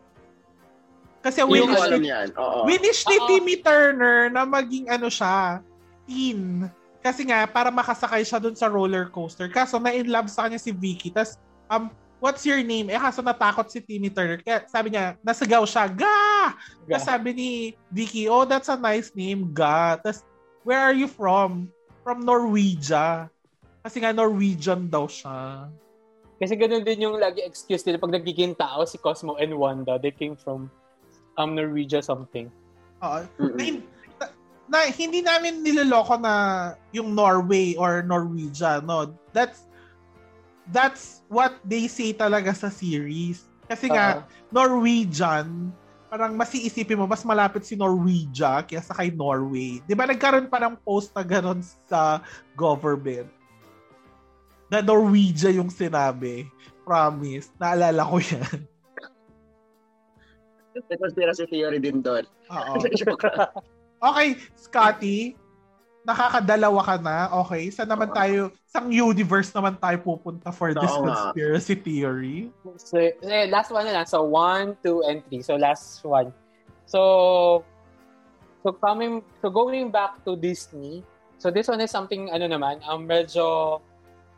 [1.25, 2.13] Kasi winish ni,
[2.69, 3.17] winish ni.
[3.25, 5.65] Timmy Turner na maging ano siya,
[6.05, 6.69] teen.
[7.01, 9.49] Kasi nga, para makasakay siya dun sa roller coaster.
[9.49, 11.09] Kaso na-in love sa kanya si Vicky.
[11.09, 11.41] Tapos,
[11.73, 11.89] um,
[12.25, 12.89] what's your name?
[12.89, 14.41] Eh, kaso natakot si Timmy Turner.
[14.41, 16.57] Kaya sabi niya, nasigaw siya, Ga!
[16.89, 17.51] Tapos sabi ni
[17.93, 20.01] Vicky, oh, that's a nice name, Ga.
[20.01, 20.25] Tapos,
[20.65, 21.69] where are you from?
[22.01, 23.29] From Norwegia.
[23.85, 25.69] Kasi nga Norwegian daw siya.
[26.41, 30.01] Kasi ganun din yung lagi excuse nila pag nagiging tao si Cosmo and Wanda.
[30.01, 30.73] They came from
[31.37, 32.49] um Norwegia something.
[33.05, 33.21] Oo.
[34.17, 34.27] Na,
[34.65, 36.35] na hindi namin niloloko na
[36.97, 39.13] yung Norway or Norwegia, no.
[39.37, 39.69] That's
[40.71, 43.45] that's what they say talaga sa series.
[43.69, 45.73] Kasi nga Norwegian,
[46.09, 49.83] parang mas iisipin mo mas malapit si Norwegia kaysa kay Norway.
[49.83, 51.59] 'Di ba nagkaroon pa ng post na ganun
[51.89, 52.23] sa
[52.55, 53.29] government?
[54.71, 56.47] Na Norwegia yung sinabi.
[56.85, 57.51] Promise.
[57.57, 58.61] Naalala ko yan.
[60.91, 62.27] May conspiracy theory din doon.
[62.51, 62.83] Oo.
[64.05, 65.39] Okay, Scotty,
[66.05, 67.33] nakakadalawa ka na.
[67.45, 71.33] Okay, saan naman tayo, sang universe naman tayo pupunta for this Oo nga.
[71.33, 72.53] conspiracy theory?
[72.77, 74.07] So, eh, last one na lang.
[74.07, 75.41] So, one, two, and three.
[75.41, 76.31] So, last one.
[76.85, 77.65] So,
[78.61, 81.01] so coming, so going back to Disney.
[81.41, 83.81] So, this one is something, ano naman, um, medyo,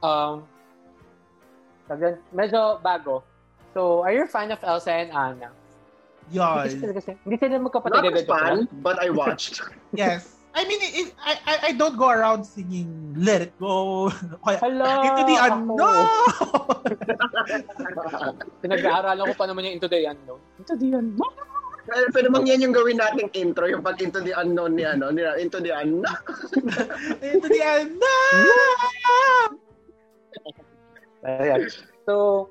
[0.07, 0.47] um,
[2.31, 3.27] medyo bago.
[3.75, 5.51] So, are you a fan of Elsa and Anna?
[6.27, 8.03] Kasi, hindi sila magkapatid.
[8.03, 9.63] Not fan, but I watched.
[9.95, 10.36] Yes.
[10.57, 14.09] I mean, it, I, I, I don't go around singing Let It Go.
[14.41, 15.05] Hala!
[15.13, 16.09] Into the unknown.
[18.65, 20.41] Pinag-aaralan ko pa naman yung Into the Unknown.
[20.57, 21.35] Into the Unknown?
[21.87, 25.15] Well, pwede bang yan yung gawin nating intro, yung pag into the unknown ni ano,
[25.15, 26.19] ni, into the unknown.
[27.23, 28.43] Into the unknown.
[31.23, 31.71] Ayan.
[32.03, 32.51] So,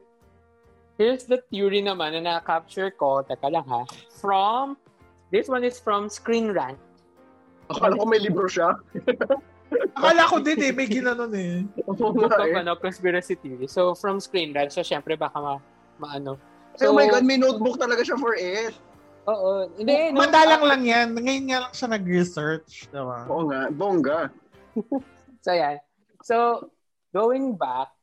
[0.96, 3.28] here's the theory naman na na-capture ko.
[3.28, 3.84] Teka lang ha.
[4.08, 4.80] From,
[5.36, 6.80] this one is from Screen Rant.
[7.70, 8.78] Akala ko may libro siya.
[9.98, 11.66] Akala ko din eh, may ginanon eh.
[11.90, 12.62] Oo Book nga of eh.
[12.62, 13.66] ano, conspiracy theory.
[13.66, 14.70] So, from Screen Rant.
[14.70, 15.54] So, syempre baka ma,
[15.98, 16.38] maano.
[16.84, 18.76] oh my God, may notebook talaga siya for it.
[19.26, 19.66] Oo.
[19.74, 21.08] Hindi, no, Madalang lang yan.
[21.18, 22.94] Ngayon nga lang siya nag-research.
[22.94, 23.26] Diba?
[23.30, 24.20] Oo nga, bongga.
[25.46, 25.78] So, yan.
[26.26, 26.74] So,
[27.14, 27.94] going back,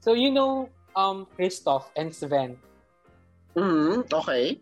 [0.00, 2.56] so you know, um, Christoph and Sven.
[3.52, 4.56] Mhm, okay.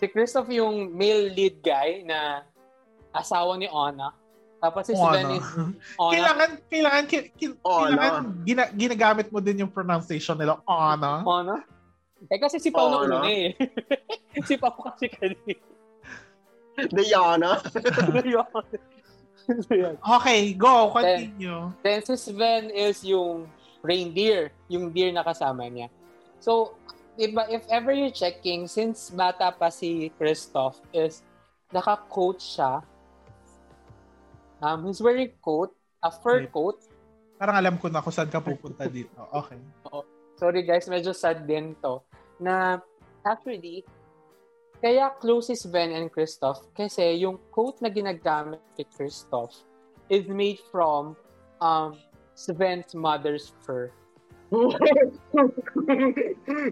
[0.00, 2.48] Si Christoph yung male lead guy na
[3.10, 4.14] asawa ni Anna.
[4.60, 5.46] Tapos si Sven is
[6.00, 6.12] Ona.
[6.12, 7.04] Kailangan, kailangan,
[7.64, 10.60] Oh, kailangan gina, ginagamit mo din yung pronunciation nila.
[10.68, 11.24] Ana.
[11.24, 11.64] Ona?
[12.28, 13.24] Eh kasi si Pao na Ona.
[13.24, 13.56] una eh.
[14.48, 15.56] si Pao kasi kanina.
[16.92, 17.56] Diana.
[19.72, 19.96] Yun.
[19.98, 20.92] Okay, go.
[20.92, 21.72] Continue.
[21.82, 23.48] Then si Sven is yung
[23.80, 25.88] reindeer, yung deer na kasama niya.
[26.38, 26.76] So,
[27.16, 31.24] diba, if ever you're checking, since bata pa si Christoph is
[31.72, 32.84] naka-coat siya.
[34.60, 35.72] Um, he's wearing coat,
[36.04, 36.52] a fur Wait.
[36.52, 36.78] coat.
[37.40, 39.16] Parang alam ko na kung saan ka pupunta dito.
[39.40, 39.58] Okay.
[40.40, 42.00] Sorry guys, medyo sad din to.
[42.40, 42.80] Na
[43.24, 43.84] actually,
[44.80, 49.52] kaya close si Sven and Christoph kasi yung coat na ginagamit kay Christoph
[50.08, 51.12] is made from
[51.60, 52.00] um,
[52.32, 53.92] Sven's mother's fur.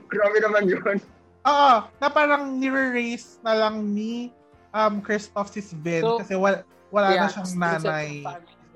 [0.09, 0.97] Grabe naman yun.
[1.45, 4.33] Oo, na parang nire-raise na lang ni
[4.73, 6.35] um, Christoph si Sven So, kasi
[6.89, 8.09] wala, wala na Yeah, siyang nanay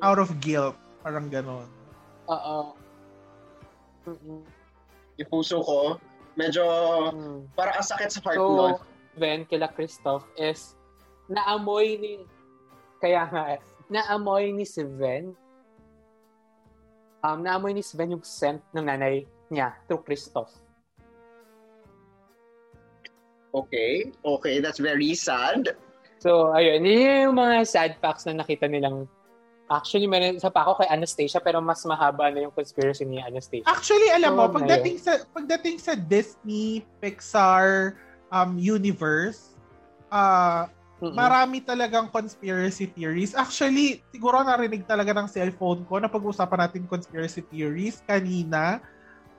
[0.03, 0.77] out of guilt.
[1.03, 1.67] Parang ganon.
[2.31, 2.75] Oo.
[5.19, 5.99] Yung puso ko,
[6.35, 6.65] medyo
[7.13, 7.51] Mm.
[7.53, 8.77] parang ang sakit sa heart nun.
[8.79, 10.73] So, Sven kila Christoph is
[11.29, 12.13] naamoy ni
[12.97, 13.61] kaya nga eh,
[13.93, 15.37] naamoy ni Sven
[17.23, 20.51] um, naamoy ni Sven yung scent ng nanay niya through Christoph.
[23.53, 25.77] Okay, okay, that's very sad.
[26.23, 29.11] So, ayun, yun yung mga sad facts na nakita nilang
[29.73, 33.65] Actually, meron sa pa ako kay Anastasia pero mas mahaba na yung conspiracy ni Anastasia.
[33.65, 37.97] Actually, alam mo, Oo, pagdating sa pagdating sa Disney, Pixar
[38.29, 39.57] um universe,
[40.13, 40.69] ah
[41.01, 41.17] Mm-mm.
[41.17, 43.33] marami talagang conspiracy theories.
[43.33, 48.79] Actually, siguro narinig talaga ng cellphone ko na pag-usapan natin conspiracy theories kanina.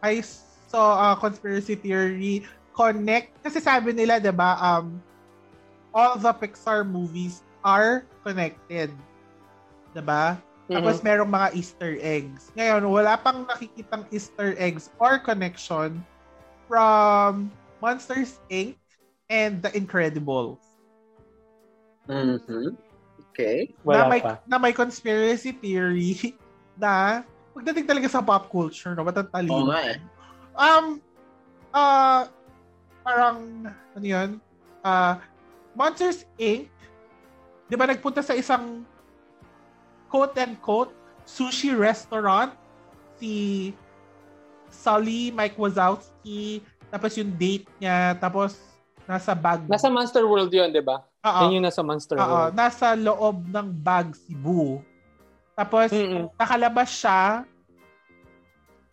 [0.01, 0.25] I
[0.67, 2.41] saw a conspiracy theory
[2.73, 4.97] connect kasi sabi nila 'di ba um
[5.93, 8.91] all the Pixar movies are connected.
[9.93, 10.41] 'Di ba?
[10.67, 10.81] Mhm.
[10.81, 12.49] Tapos merong mga Easter eggs.
[12.57, 16.01] Ngayon, wala pang nakikitang Easter eggs or connection
[16.65, 18.75] from Monsters Inc.
[19.29, 20.59] and The Incredibles.
[22.09, 22.75] Mhm.
[23.33, 23.73] Okay.
[23.81, 24.33] na Wala may, pa.
[24.45, 26.37] na may conspiracy theory
[26.81, 29.73] na pagdating talaga sa pop culture, no, batang Oo talino.
[29.73, 29.97] nga eh.
[30.53, 30.85] Um,
[31.73, 32.21] uh,
[33.01, 33.37] parang,
[33.67, 34.29] ano yun?
[34.85, 35.17] Uh,
[35.73, 36.69] Monsters Inc.,
[37.67, 38.85] di ba nagpunta sa isang
[40.13, 40.93] quote-unquote
[41.25, 42.53] sushi restaurant
[43.17, 43.71] si
[44.69, 48.57] Sully, Mike Wazowski, tapos yung date niya, tapos
[49.05, 49.65] nasa bag.
[49.65, 51.01] Nasa Monster World yun, di ba?
[51.25, 51.39] Oo.
[51.47, 52.53] Yun yung nasa Monster Oo, World.
[52.53, 54.81] nasa loob ng bag si Boo.
[55.53, 56.33] Tapos, Mm-mm.
[56.33, 57.45] nakalabas siya,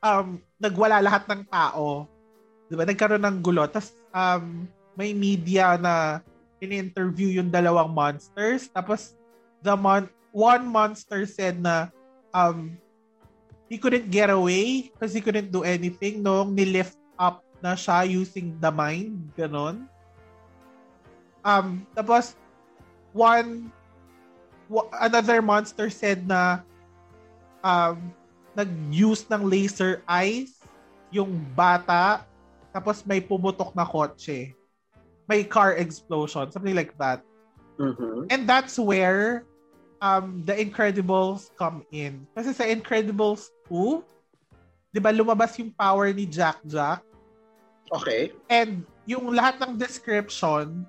[0.04, 2.04] um, nagwala lahat ng tao.
[2.68, 2.84] Di ba?
[2.84, 3.64] Nagkaroon ng gulo.
[3.68, 6.20] Tapos, um, may media na
[6.60, 8.68] in-interview yung dalawang monsters.
[8.70, 9.16] Tapos,
[9.64, 11.90] the mon one monster said na
[12.30, 12.78] um,
[13.66, 18.54] he couldn't get away because he couldn't do anything nung nilift up na siya using
[18.60, 19.32] the mind.
[19.34, 19.88] Ganon.
[21.42, 22.36] Um, tapos,
[23.16, 23.72] one
[24.68, 26.62] wa- another monster said na
[27.64, 28.12] um,
[28.54, 30.60] nag-use ng laser eyes
[31.10, 32.22] yung bata
[32.70, 34.54] tapos may pumutok na kotse.
[35.30, 37.22] May car explosion, something like that.
[37.78, 38.26] Mhm.
[38.34, 39.46] And that's where
[40.02, 42.26] um, the Incredibles come in.
[42.34, 44.02] Kasi sa Incredibles 2,
[44.90, 47.06] di ba lumabas yung power ni Jack Jack?
[47.94, 48.34] Okay.
[48.50, 50.82] And yung lahat ng description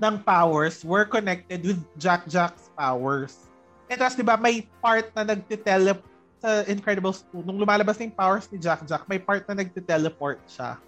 [0.00, 3.36] ng powers were connected with Jack Jack's powers.
[3.90, 6.08] And tapos, di ba, may part na nagte-teleport
[6.40, 10.40] sa Incredibles 2, nung lumalabas na yung powers ni Jack Jack, may part na nagte-teleport
[10.48, 10.80] siya.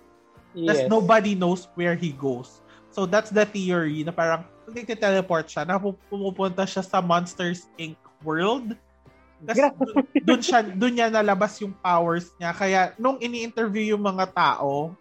[0.53, 0.91] Tapos Yes.
[0.91, 2.61] nobody knows where he goes.
[2.93, 7.97] So that's the theory na parang nagte-teleport siya, na pu- pumupunta siya sa Monsters Inc.
[8.21, 8.77] world.
[9.43, 12.55] Tapos dun, dun, siya, dun niya nalabas yung powers niya.
[12.55, 14.95] Kaya nung ini-interview yung mga tao,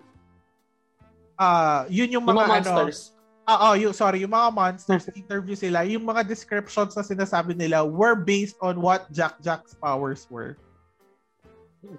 [1.38, 3.00] ah yun yung Yung mga, mga ano, monsters.
[3.42, 7.84] Ah, oh, yung, sorry, yung mga monsters, interview sila, yung mga descriptions na sinasabi nila
[7.84, 10.56] were based on what Jack Jack's powers were.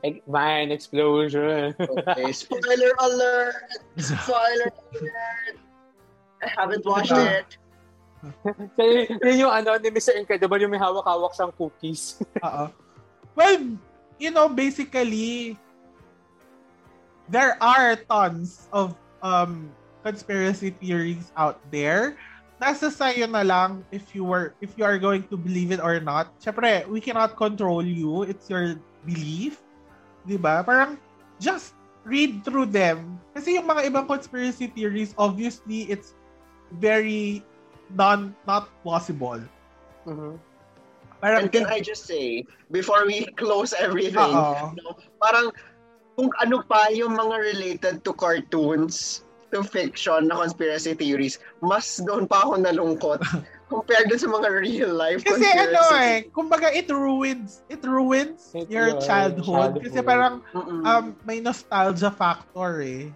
[0.03, 1.74] Like, mine explosion.
[1.74, 2.30] Okay.
[2.47, 3.66] Spoiler alert!
[3.99, 5.57] Spoiler alert!
[6.43, 7.59] I haven't watched it.
[8.78, 10.14] so, yun, yun yung ano ni Mr.
[10.14, 12.22] Incredible, yung may hawak-hawak siyang cookies.
[12.47, 12.70] Oo.
[13.35, 13.59] Well,
[14.18, 15.59] you know, basically,
[17.26, 19.70] there are tons of um
[20.03, 22.18] conspiracy theories out there.
[22.62, 25.99] Nasa sa'yo na lang if you were if you are going to believe it or
[25.99, 26.30] not.
[26.39, 28.22] Syempre, we cannot control you.
[28.22, 29.62] It's your belief.
[30.27, 30.62] 'Di ba?
[30.62, 30.99] Parang
[31.43, 31.75] just
[32.07, 33.18] read through them.
[33.35, 36.14] Kasi yung mga ibang conspiracy theories, obviously, it's
[36.79, 37.43] very
[37.95, 39.41] non not plausible.
[40.07, 40.39] Mhm.
[41.23, 42.43] Parang, And can I just say,
[42.75, 44.75] before we close everything, Oo.
[44.75, 45.55] no, parang
[46.18, 49.23] kung ano pa yung mga related to cartoons,
[49.55, 53.20] to fiction na conspiracy theories, mas doon pa ako nalungkot
[53.73, 55.73] compared dun sa mga real life Kasi conspiracy.
[55.73, 59.81] ano eh, kumbaga it ruins, it ruins It your ruins childhood.
[59.81, 60.05] Kasi childhood.
[60.05, 60.81] parang Mm-mm.
[60.85, 63.09] um, may nostalgia factor eh.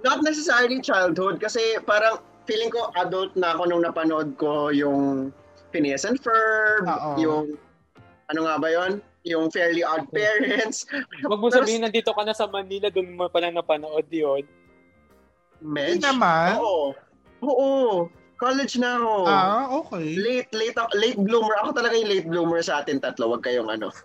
[0.00, 5.28] Not necessarily childhood kasi parang feeling ko adult na ako nung napanood ko yung
[5.68, 7.10] Phineas and Ferb, Oo.
[7.20, 7.44] yung
[8.26, 10.88] ano nga ba yon Yung Fairly Odd Parents.
[11.28, 14.48] Wag mo sabihin nandito ka na sa Manila, doon mo pa lang napanood yun.
[15.60, 16.00] Medj?
[16.00, 16.56] Hindi naman.
[16.56, 16.94] Oo.
[17.42, 18.08] Oo.
[18.38, 19.12] College na ako.
[19.26, 20.14] Ah, okay.
[20.14, 21.58] Late, late, late bloomer.
[21.58, 23.34] Ako talaga yung late bloomer sa atin tatlo.
[23.34, 23.90] Huwag kayong ano.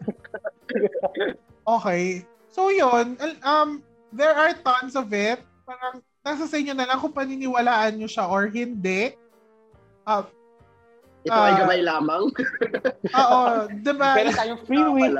[1.63, 2.27] Okay.
[2.51, 3.79] So yun, um,
[4.11, 5.39] there are tons of it.
[5.63, 9.15] Parang nasa sa inyo na lang kung paniniwalaan nyo siya or hindi.
[10.03, 10.27] Uh,
[11.23, 11.59] Ito ay Ah.
[11.63, 12.23] gabay lamang.
[13.23, 13.41] oo,
[13.79, 14.11] diba?
[14.11, 15.15] Pero tayong free will.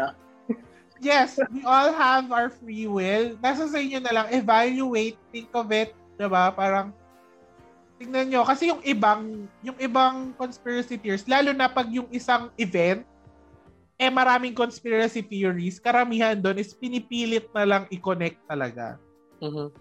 [0.99, 3.39] yes, we all have our free will.
[3.39, 6.51] Nasa sa inyo na lang, evaluate, think of it, 'di ba?
[6.51, 6.91] Parang
[8.03, 13.07] tingnan nyo kasi yung ibang yung ibang conspiracy theories, lalo na pag yung isang event
[13.95, 18.99] eh maraming conspiracy theories, karamihan doon is pinipilit na lang i-connect talaga.
[19.39, 19.71] Mhm.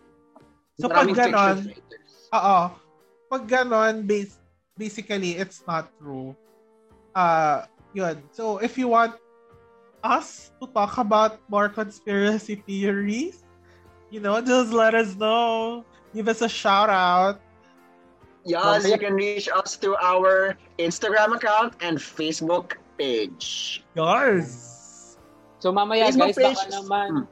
[0.78, 2.12] So pag Maraming ganon, fiction writers.
[2.30, 2.58] oo,
[3.26, 4.38] pag ganon, bas-
[4.78, 6.36] basically, it's not true.
[7.12, 8.22] Uh, yun.
[8.32, 9.16] So, if you want
[10.02, 13.44] us to talk about more conspiracy theories,
[14.08, 15.84] you know, just let us know.
[16.12, 17.40] Give us a shout out.
[18.42, 23.80] Yes, you can reach us through our Instagram account and Facebook page.
[23.94, 25.16] Yours.
[25.62, 26.74] So mamaya Facebook guys, baka page.
[26.74, 27.26] naman Hmm.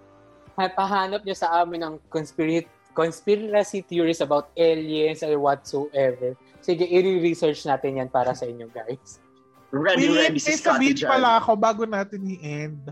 [0.55, 6.35] ha- pahanap nyo sa amin ng conspiracy conspiracy theories about aliens or whatsoever.
[6.61, 9.19] Sige, i-research natin yan para sa inyo guys.
[9.71, 11.07] Ready, Wait, ready si Scotty dyan.
[11.09, 12.91] pala ako bago natin i-end.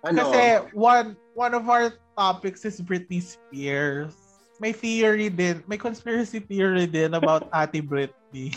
[0.00, 0.20] Ano?
[0.24, 0.40] Kasi
[0.72, 4.16] one one of our topics is Britney Spears.
[4.56, 8.56] May theory din, may conspiracy theory din about Ate Britney.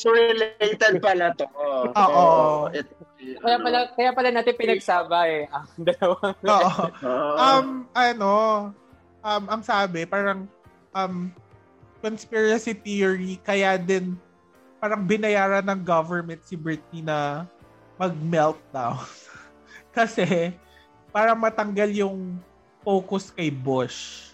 [0.00, 1.44] So related pala to.
[1.92, 2.70] Oo.
[2.72, 2.88] It,
[3.44, 5.44] Kaya pala, kaya pala natin pinagsaba eh.
[5.52, 5.66] Ang.
[6.48, 6.84] Oo.
[7.36, 8.32] um, ano,
[9.20, 10.48] um, ang sabi, parang,
[10.96, 11.28] um,
[12.00, 14.16] conspiracy theory, kaya din,
[14.80, 17.44] parang binayaran ng government si Britney na
[18.00, 19.04] mag-meltdown.
[19.96, 20.56] Kasi,
[21.12, 22.40] para matanggal yung
[22.80, 24.29] focus kay Bush.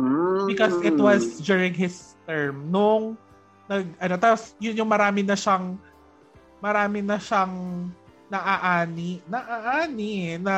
[0.00, 0.46] Mm.
[0.48, 2.72] Because it was during his term.
[2.72, 3.20] Nung,
[3.68, 5.76] nag, ano, tapos, yun yung marami na siyang,
[6.64, 7.88] marami na siyang
[8.32, 10.56] naaani, naaani, na,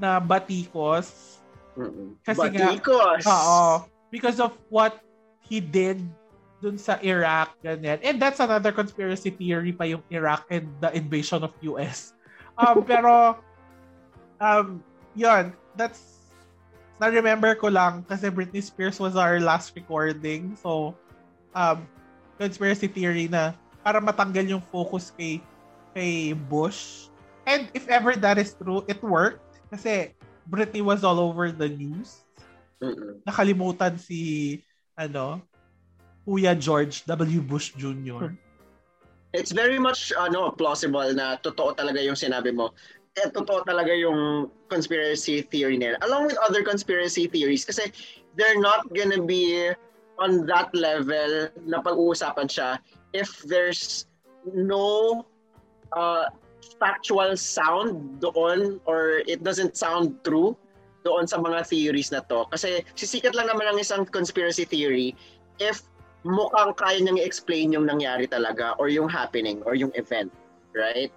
[0.00, 1.38] na batikos.
[2.24, 3.22] Kasi nga- Batikos.
[3.28, 3.84] Oo.
[4.10, 5.00] Because of what
[5.44, 6.00] he did
[6.64, 8.00] dun sa Iraq, ganyan.
[8.00, 12.16] And that's another conspiracy theory pa yung Iraq and the invasion of US.
[12.56, 13.36] Um, pero,
[14.40, 14.80] um,
[15.12, 16.15] yun, that's,
[16.96, 20.56] na-remember ko lang kasi Britney Spears was our last recording.
[20.60, 20.96] So,
[21.52, 21.84] um,
[22.40, 23.52] conspiracy theory na
[23.84, 25.40] para matanggal yung focus kay
[25.96, 27.08] kay Bush.
[27.46, 29.40] And if ever that is true, it worked.
[29.70, 30.16] Kasi
[30.50, 32.26] Britney was all over the news
[32.82, 33.24] Mm-mm.
[33.24, 34.60] nakalimutan si
[34.96, 35.40] ano
[36.26, 37.40] Kuya George W.
[37.40, 38.34] Bush Jr.
[39.32, 42.72] It's very much ano plausible na totoo talaga yung sinabi mo.
[43.16, 45.96] Eh, totoo talaga yung conspiracy theory nila.
[46.04, 47.88] Along with other conspiracy theories kasi
[48.36, 49.72] they're not gonna be
[50.20, 52.76] on that level na pag-uusapan siya
[53.16, 54.04] if there's
[54.52, 55.24] no
[55.96, 56.28] uh,
[56.76, 60.52] factual sound doon or it doesn't sound true
[61.08, 62.44] doon sa mga theories na to.
[62.52, 65.16] Kasi sisikat lang naman ang isang conspiracy theory
[65.56, 65.88] if
[66.26, 70.28] mukhang kaya niyang i-explain yung nangyari talaga or yung happening or yung event.
[70.76, 71.08] Right?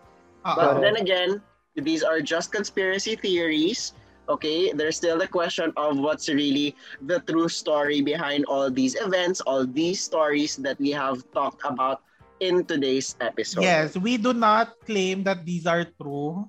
[0.47, 0.81] But Oo.
[0.85, 1.43] then again,
[1.75, 3.93] these are just conspiracy theories.
[4.29, 9.41] Okay, there's still the question of what's really the true story behind all these events,
[9.41, 12.01] all these stories that we have talked about
[12.39, 13.61] in today's episode.
[13.65, 16.45] Yes, we do not claim that these are true.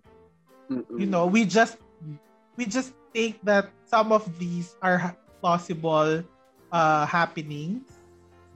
[0.71, 1.01] Mm-mm.
[1.01, 1.79] You know, we just
[2.57, 6.23] we just think that some of these are possible
[6.71, 7.89] uh happenings.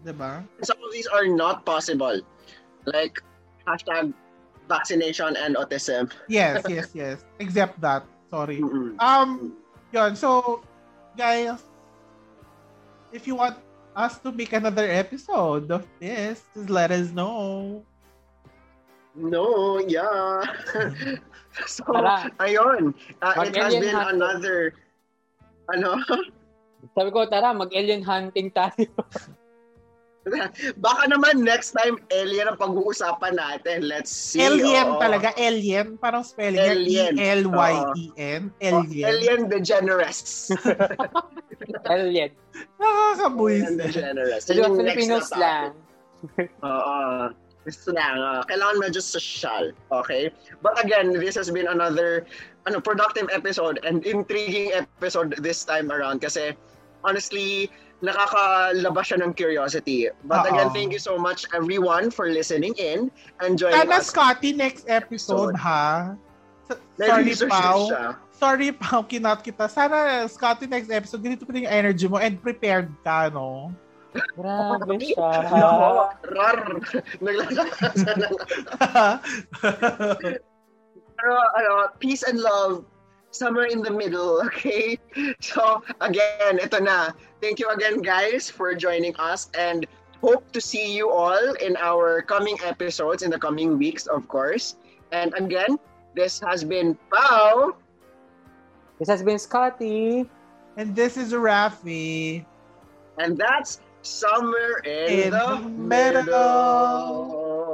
[0.04, 0.44] 'Di ba?
[0.60, 2.20] some of these are not possible.
[2.84, 3.24] Like
[3.64, 4.12] hashtag
[4.68, 6.10] vaccination and autism.
[6.28, 7.24] Yes, yes, yes.
[7.38, 8.04] Except that.
[8.30, 8.60] Sorry.
[8.60, 8.98] Mm-mm.
[9.00, 9.54] Um,
[9.92, 10.16] yun.
[10.16, 10.62] So,
[11.16, 11.62] guys,
[13.12, 13.56] if you want
[13.94, 17.84] us to make another episode of this, just let us know.
[19.14, 20.42] No, yeah.
[21.66, 22.26] so, Tara.
[22.42, 22.94] ayun.
[23.22, 24.10] Uh, it has been hunter.
[24.10, 24.58] another,
[25.70, 26.02] ano?
[26.98, 28.90] Sabi ko, tara, mag-alien hunting tayo.
[30.84, 33.84] Baka naman next time alien ang pag-uusapan natin.
[33.84, 34.40] Let's see.
[34.40, 35.00] Alien oo.
[35.00, 36.00] talaga, alien.
[36.00, 37.20] Parang spelling Alien.
[37.20, 38.42] E-L-Y-E-N.
[38.50, 39.04] Oh, Alien.
[39.04, 40.50] Alien DeGeneres.
[41.92, 42.32] Alien.
[42.32, 42.32] Alien
[42.80, 43.76] Nakakabuisit.
[43.80, 44.42] DeGeneres.
[44.48, 45.36] So, Yun yung Filipino next na topic.
[45.36, 45.72] slang.
[46.64, 46.98] Oo.
[47.64, 48.16] Gusto lang.
[48.20, 48.40] ah.
[48.44, 49.72] kailangan medyo social.
[49.88, 50.28] Okay?
[50.60, 52.28] But again, this has been another
[52.64, 56.56] ano productive episode and intriguing episode this time around kasi
[57.04, 57.68] honestly,
[58.04, 60.12] nakakalabas siya ng curiosity.
[60.28, 60.52] But Oo.
[60.52, 63.08] again, thank you so much everyone for listening in
[63.40, 64.12] and joining Sana us.
[64.12, 66.12] Scotty, next episode, ha?
[66.68, 67.88] S- Sorry, Pao.
[67.88, 68.04] siya.
[68.36, 69.64] Sorry, Pao, kinat kita.
[69.72, 73.72] Sana, Scotty, next episode, ganito din yung energy mo and prepared ka, no?
[74.14, 75.42] Grabe siya.
[75.50, 76.58] Nako, rar.
[77.18, 77.24] Ng
[81.14, 82.84] Pero ano, peace and love
[83.34, 84.98] somewhere in the middle, okay?
[85.40, 87.10] So, again, ito na.
[87.42, 89.84] Thank you again, guys, for joining us and
[90.22, 94.76] hope to see you all in our coming episodes in the coming weeks, of course.
[95.12, 95.76] And again,
[96.16, 97.74] this has been Pau.
[98.98, 100.30] This has been Scotty.
[100.76, 102.44] and this is Rafi.
[103.18, 106.22] And that's somewhere In in, the, the middle.
[106.24, 107.73] middle.